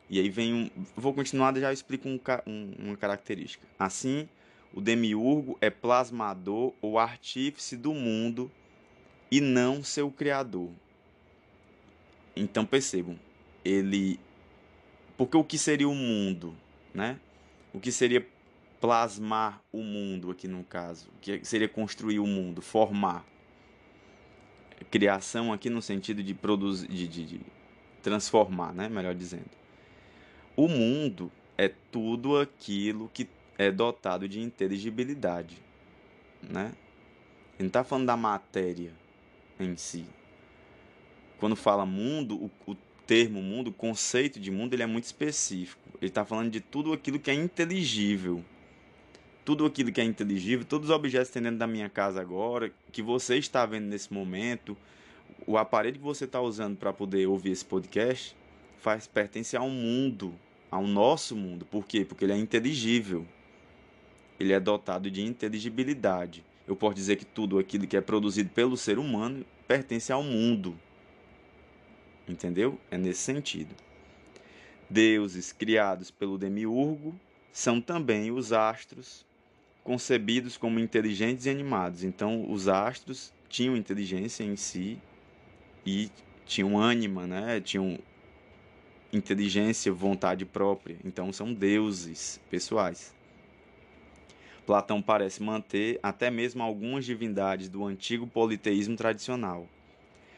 E 0.09 0.19
aí 0.19 0.31
vem 0.31 0.55
um. 0.55 0.71
Vou 0.97 1.13
continuar, 1.13 1.55
já 1.55 1.71
explico 1.71 2.09
um, 2.09 2.19
um, 2.47 2.73
uma 2.79 2.97
característica. 2.97 3.67
Assim, 3.79 4.27
o 4.73 4.81
demiurgo 4.81 5.59
é 5.61 5.69
plasmador 5.69 6.73
ou 6.81 6.99
artífice 6.99 7.77
do 7.77 7.93
mundo 7.93 8.51
e 9.31 9.43
não 9.43 9.85
seu 9.85 10.11
criador. 10.11 10.71
Então 12.35 12.65
percebam, 12.65 13.19
ele 13.63 14.19
porque 15.19 15.37
o 15.37 15.45
que 15.45 15.59
seria 15.59 15.89
o 15.89 15.95
mundo, 15.95 16.57
né? 16.95 17.21
O 17.73 17.81
que 17.81 17.91
seria 17.91 18.27
plasmar 18.81 19.63
o 19.73 19.83
mundo 19.83 20.31
aqui 20.31 20.49
no 20.49 20.65
caso, 20.65 21.09
o 21.17 21.21
que 21.21 21.45
seria 21.45 21.69
construir 21.69 22.19
o 22.19 22.27
mundo, 22.27 22.61
formar. 22.61 23.25
Criação 24.91 25.53
aqui 25.53 25.71
no 25.71 25.81
sentido 25.81 26.23
de 26.23 26.35
produzir, 26.35 26.89
de, 26.89 27.07
de, 27.07 27.25
de 27.25 27.41
transformar, 28.03 28.75
né? 28.75 28.89
Melhor 28.89 29.15
dizendo. 29.15 29.51
O 30.57 30.69
mundo 30.69 31.31
é 31.57 31.69
tudo 31.69 32.39
aquilo 32.39 33.09
que 33.15 33.29
é 33.57 33.71
dotado 33.71 34.29
de 34.29 34.41
inteligibilidade, 34.41 35.63
né? 36.43 36.73
Ele 37.55 37.61
não 37.61 37.67
está 37.69 37.85
falando 37.85 38.07
da 38.07 38.17
matéria 38.17 38.93
em 39.61 39.77
si. 39.77 40.05
Quando 41.39 41.55
fala 41.55 41.87
mundo, 41.87 42.37
o, 42.37 42.73
o 42.73 42.75
termo 43.07 43.41
mundo, 43.41 43.69
o 43.69 43.73
conceito 43.73 44.41
de 44.41 44.51
mundo, 44.51 44.75
ele 44.75 44.83
é 44.83 44.87
muito 44.87 45.05
específico. 45.05 45.82
Ele 46.03 46.09
está 46.09 46.25
falando 46.25 46.51
de 46.51 46.61
tudo 46.61 46.93
aquilo 46.93 47.17
que 47.17 47.31
é 47.31 47.35
inteligível. 47.35 48.45
Tudo 49.45 49.65
aquilo 49.65 49.93
que 49.93 50.01
é 50.01 50.05
inteligível, 50.05 50.67
todos 50.67 50.91
os 50.91 50.95
objetos 50.95 51.29
que 51.29 51.35
tem 51.35 51.43
dentro 51.45 51.59
da 51.59 51.67
minha 51.67 51.89
casa 51.89 52.21
agora, 52.21 52.73
que 52.91 53.01
você 53.01 53.39
está 53.39 53.65
vendo 53.65 53.85
nesse 53.85 54.13
momento, 54.13 54.77
o 55.47 55.57
aparelho 55.57 55.99
que 55.99 56.05
você 56.05 56.25
está 56.25 56.41
usando 56.41 56.77
para 56.77 56.93
poder 56.93 57.29
ouvir 57.29 57.53
esse 57.53 57.65
podcast, 57.65 58.37
faz 58.79 59.07
pertence 59.07 59.57
a 59.57 59.63
um 59.63 59.71
mundo, 59.71 60.35
ao 60.69 60.85
nosso 60.85 61.37
mundo. 61.37 61.65
Por 61.65 61.87
quê? 61.87 62.05
Porque 62.05 62.25
ele 62.25 62.33
é 62.33 62.37
inteligível. 62.37 63.25
Ele 64.41 64.53
é 64.53 64.59
dotado 64.59 65.09
de 65.09 65.23
inteligibilidade. 65.23 66.45
Eu 66.67 66.75
posso 66.75 66.97
dizer 66.97 67.15
que 67.15 67.25
tudo 67.25 67.61
aquilo 67.61 67.87
que 67.87 67.97
é 67.97 68.01
produzido 68.01 68.51
pelo 68.51 68.77
ser 68.77 68.99
humano 68.99 69.47
pertence 69.69 70.13
ao 70.13 70.25
mundo. 70.25 70.77
Entendeu? 72.29 72.77
É 72.91 72.99
nesse 72.99 73.21
sentido. 73.21 73.73
Deuses 74.93 75.53
criados 75.53 76.11
pelo 76.11 76.37
demiurgo 76.37 77.19
são 77.51 77.81
também 77.81 78.31
os 78.31 78.53
astros, 78.53 79.25
concebidos 79.83 80.59
como 80.59 80.79
inteligentes 80.79 81.47
e 81.47 81.51
animados. 81.51 82.05
Então, 82.05 82.53
os 82.53 82.69
astros 82.69 83.33
tinham 83.49 83.75
inteligência 83.75 84.45
em 84.45 84.55
si 84.55 84.99
e 85.87 86.11
tinham 86.45 86.77
ânima, 86.79 87.27
né? 87.27 87.59
Tinham 87.59 87.99
inteligência, 89.11 89.91
vontade 89.91 90.45
própria. 90.45 90.99
Então, 91.03 91.33
são 91.33 91.55
deuses 91.55 92.39
pessoais. 92.51 93.15
Platão 94.67 95.01
parece 95.01 95.43
manter 95.43 95.99
até 96.03 96.31
mesmo 96.31 96.63
algumas 96.63 97.07
divindades 97.07 97.71
do 97.71 97.83
antigo 97.87 98.27
politeísmo 98.27 98.95
tradicional. 98.95 99.67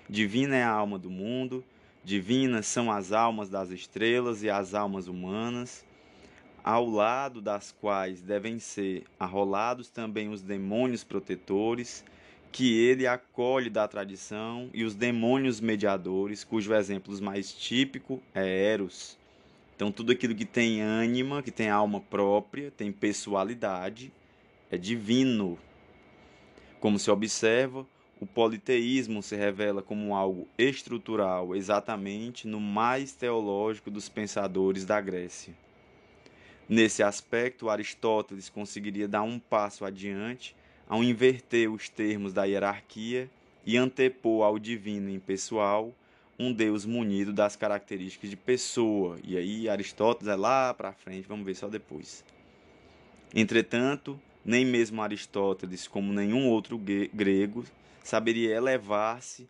Divina 0.09 0.55
é 0.55 0.62
a 0.62 0.71
alma 0.71 0.97
do 0.97 1.11
mundo, 1.11 1.64
divinas 2.05 2.67
são 2.67 2.90
as 2.90 3.12
almas 3.12 3.49
das 3.49 3.71
estrelas 3.71 4.43
e 4.43 4.51
as 4.51 4.75
almas 4.75 5.09
humanas, 5.09 5.85
ao 6.62 6.88
lado 6.88 7.40
das 7.40 7.73
quais 7.73 8.21
devem 8.21 8.59
ser 8.59 9.05
arrolados 9.19 9.88
também 9.88 10.29
os 10.29 10.43
demônios 10.43 11.03
protetores, 11.03 12.05
que 12.53 12.79
ele 12.79 13.07
acolhe 13.07 13.69
da 13.69 13.88
tradição, 13.88 14.71
e 14.73 14.85
os 14.85 14.95
demônios 14.95 15.61
mediadores, 15.61 16.45
cujo 16.45 16.73
exemplo 16.73 17.21
mais 17.21 17.53
típico 17.53 18.23
é 18.33 18.73
Eros, 18.73 19.19
então, 19.77 19.90
tudo 19.90 20.12
aquilo 20.12 20.35
que 20.35 20.45
tem 20.45 20.81
ânima, 20.81 21.43
que 21.43 21.51
tem 21.51 21.69
alma 21.69 22.01
própria, 22.01 22.71
tem 22.71 22.93
pessoalidade, 22.93 24.12
é 24.71 24.79
divino. 24.79 25.59
Como 26.79 26.99
se 26.99 27.11
observa, 27.11 27.85
o 28.24 28.26
politeísmo 28.26 29.22
se 29.22 29.37
revela 29.37 29.82
como 29.82 30.14
algo 30.14 30.48
estrutural 30.56 31.54
exatamente 31.54 32.48
no 32.48 32.58
mais 32.58 33.12
teológico 33.12 33.90
dos 33.90 34.08
pensadores 34.08 34.87
da 34.87 34.98
Grécia. 34.98 35.52
Nesse 36.66 37.02
aspecto, 37.02 37.68
Aristóteles 37.68 38.48
conseguiria 38.48 39.06
dar 39.06 39.22
um 39.22 39.38
passo 39.38 39.84
adiante 39.84 40.56
ao 40.88 41.04
inverter 41.04 41.70
os 41.70 41.90
termos 41.90 42.32
da 42.32 42.44
hierarquia 42.44 43.28
e 43.66 43.76
antepor 43.76 44.42
ao 44.42 44.58
divino 44.58 45.10
impessoal 45.10 45.94
um 46.38 46.50
Deus 46.50 46.87
munido 46.87 47.30
das 47.30 47.56
características 47.56 48.30
de 48.30 48.37
pessoa. 48.37 49.18
E 49.22 49.37
aí 49.37 49.68
Aristóteles 49.68 50.32
é 50.32 50.34
lá 50.34 50.72
para 50.72 50.94
frente, 50.94 51.28
vamos 51.28 51.44
ver 51.44 51.56
só 51.56 51.68
depois. 51.68 52.24
Entretanto, 53.34 54.18
nem 54.42 54.64
mesmo 54.64 55.02
Aristóteles, 55.02 55.87
como 55.87 56.10
nenhum 56.10 56.48
outro 56.48 56.78
grego, 56.78 57.66
saberia 58.05 58.55
elevar-se 58.55 59.49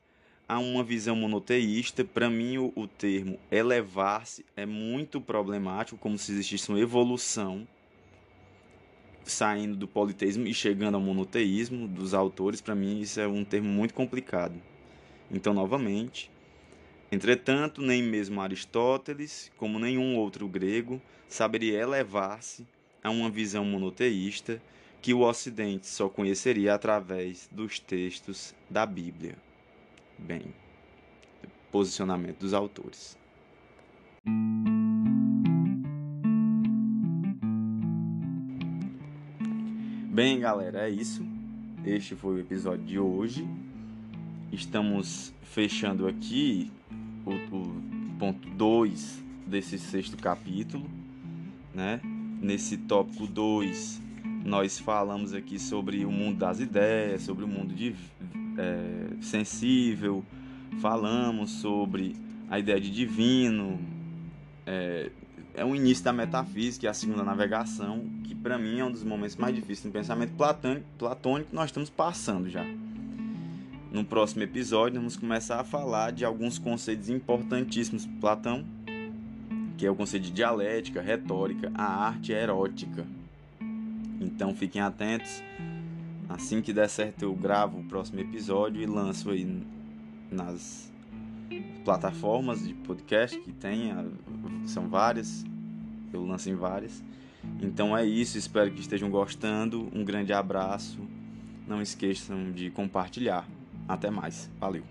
a 0.49 0.59
uma 0.59 0.83
visão 0.83 1.15
monoteísta. 1.15 2.03
Para 2.03 2.31
mim, 2.31 2.57
o, 2.57 2.73
o 2.75 2.89
termo 2.89 3.39
elevar-se 3.51 4.47
é 4.57 4.65
muito 4.65 5.21
problemático, 5.21 5.99
como 5.99 6.17
se 6.17 6.33
existisse 6.33 6.71
uma 6.71 6.81
evolução 6.81 7.69
saindo 9.25 9.77
do 9.77 9.87
politeísmo 9.87 10.47
e 10.47 10.55
chegando 10.55 10.95
ao 10.95 11.01
monoteísmo 11.03 11.87
dos 11.87 12.15
autores. 12.15 12.63
Para 12.63 12.75
mim, 12.75 13.01
isso 13.01 13.21
é 13.21 13.29
um 13.29 13.45
termo 13.45 13.69
muito 13.69 13.93
complicado. 13.93 14.55
Então, 15.31 15.53
novamente, 15.53 16.31
Entretanto, 17.15 17.81
nem 17.81 18.03
mesmo 18.03 18.41
Aristóteles, 18.41 19.49
como 19.57 19.79
nenhum 19.79 20.17
outro 20.17 20.49
grego, 20.49 21.01
saberia 21.29 21.79
elevar-se 21.79 22.67
a 23.05 23.09
uma 23.09 23.31
visão 23.31 23.65
monoteísta 23.65 24.61
que 25.05 25.13
o 25.13 25.21
Ocidente 25.21 25.87
só 25.87 26.09
conheceria 26.09 26.73
através 26.75 27.47
dos 27.53 27.79
textos 27.79 28.55
da 28.71 28.87
Bíblia. 28.87 29.37
Bem, 30.19 30.45
posicionamento 31.71 32.39
dos 32.39 32.55
autores. 32.55 33.15
Bem, 40.11 40.41
galera, 40.41 40.89
é 40.89 40.91
isso. 40.91 41.23
Este 41.85 42.17
foi 42.17 42.37
o 42.37 42.39
episódio 42.39 42.87
de 42.87 42.99
hoje. 42.99 43.47
Estamos 44.51 45.35
fechando 45.43 46.09
aqui 46.09 46.73
o, 47.27 47.33
o 47.55 48.19
ponto 48.19 48.49
2 48.49 49.23
desse 49.47 49.79
sexto 49.79 50.17
capítulo, 50.17 50.89
né? 51.75 52.01
Nesse 52.41 52.79
tópico 52.79 53.27
2, 53.27 54.03
nós 54.45 54.79
falamos 54.79 55.33
aqui 55.33 55.59
sobre 55.59 56.05
o 56.05 56.11
mundo 56.11 56.39
das 56.39 56.61
ideias, 56.61 57.23
sobre 57.23 57.45
o 57.45 57.49
mundo 57.49 57.75
de, 57.75 57.95
é, 58.59 59.23
sensível, 59.23 60.23
falamos 60.81 61.51
sobre 61.51 62.15
a 62.51 62.59
ideia 62.59 62.79
de 62.79 62.91
divino, 62.91 63.81
é, 64.67 65.11
é 65.55 65.65
o 65.65 65.75
início 65.75 66.05
da 66.05 66.13
metafísica, 66.13 66.87
é 66.87 66.91
a 66.91 66.95
segunda 66.95 67.23
navegação, 67.23 68.05
que 68.23 68.35
para 68.35 68.59
mim 68.59 68.81
é 68.81 68.85
um 68.85 68.91
dos 68.91 69.03
momentos 69.03 69.37
mais 69.37 69.55
difíceis 69.55 69.87
no 69.87 69.93
pensamento 69.93 70.35
platônico, 70.37 70.85
platônico 70.99 71.51
que 71.51 71.57
nós 71.57 71.67
estamos 71.67 71.89
passando 71.89 72.51
já. 72.51 72.65
No 73.91 74.05
próximo 74.05 74.43
episódio, 74.43 74.99
vamos 74.99 75.17
começar 75.17 75.61
a 75.61 75.65
falar 75.65 76.11
de 76.13 76.25
alguns 76.25 76.59
conceitos 76.59 77.09
importantíssimos 77.09 78.05
Platão, 78.21 78.65
que 79.79 79.87
é 79.87 79.91
o 79.91 79.95
conceito 79.95 80.25
de 80.25 80.33
dialética, 80.33 81.01
retórica, 81.01 81.71
a 81.75 82.07
arte 82.07 82.33
erótica. 82.33 83.07
Então 84.21 84.55
fiquem 84.55 84.81
atentos. 84.81 85.43
Assim 86.29 86.63
que 86.63 86.73
der 86.73 86.89
certo, 86.89 87.23
eu 87.23 87.35
gravo 87.35 87.81
o 87.81 87.85
próximo 87.85 88.21
episódio 88.21 88.81
e 88.81 88.87
lanço 88.87 89.31
aí 89.31 89.63
nas 90.31 90.93
plataformas 91.85 92.67
de 92.67 92.73
podcast 92.75 93.39
que 93.39 93.53
tem, 93.53 93.93
são 94.65 94.89
várias, 94.89 95.45
eu 96.13 96.25
lanço 96.25 96.49
em 96.49 96.55
várias. 96.55 97.03
Então 97.61 97.97
é 97.97 98.05
isso, 98.05 98.39
espero 98.39 98.71
que 98.71 98.81
estejam 98.81 99.11
gostando. 99.11 99.89
Um 99.95 100.05
grande 100.05 100.33
abraço. 100.33 100.99
Não 101.67 101.81
esqueçam 101.81 102.53
de 102.53 102.71
compartilhar. 102.71 103.47
Até 103.87 104.11
mais. 104.11 104.51
Valeu. 104.59 104.85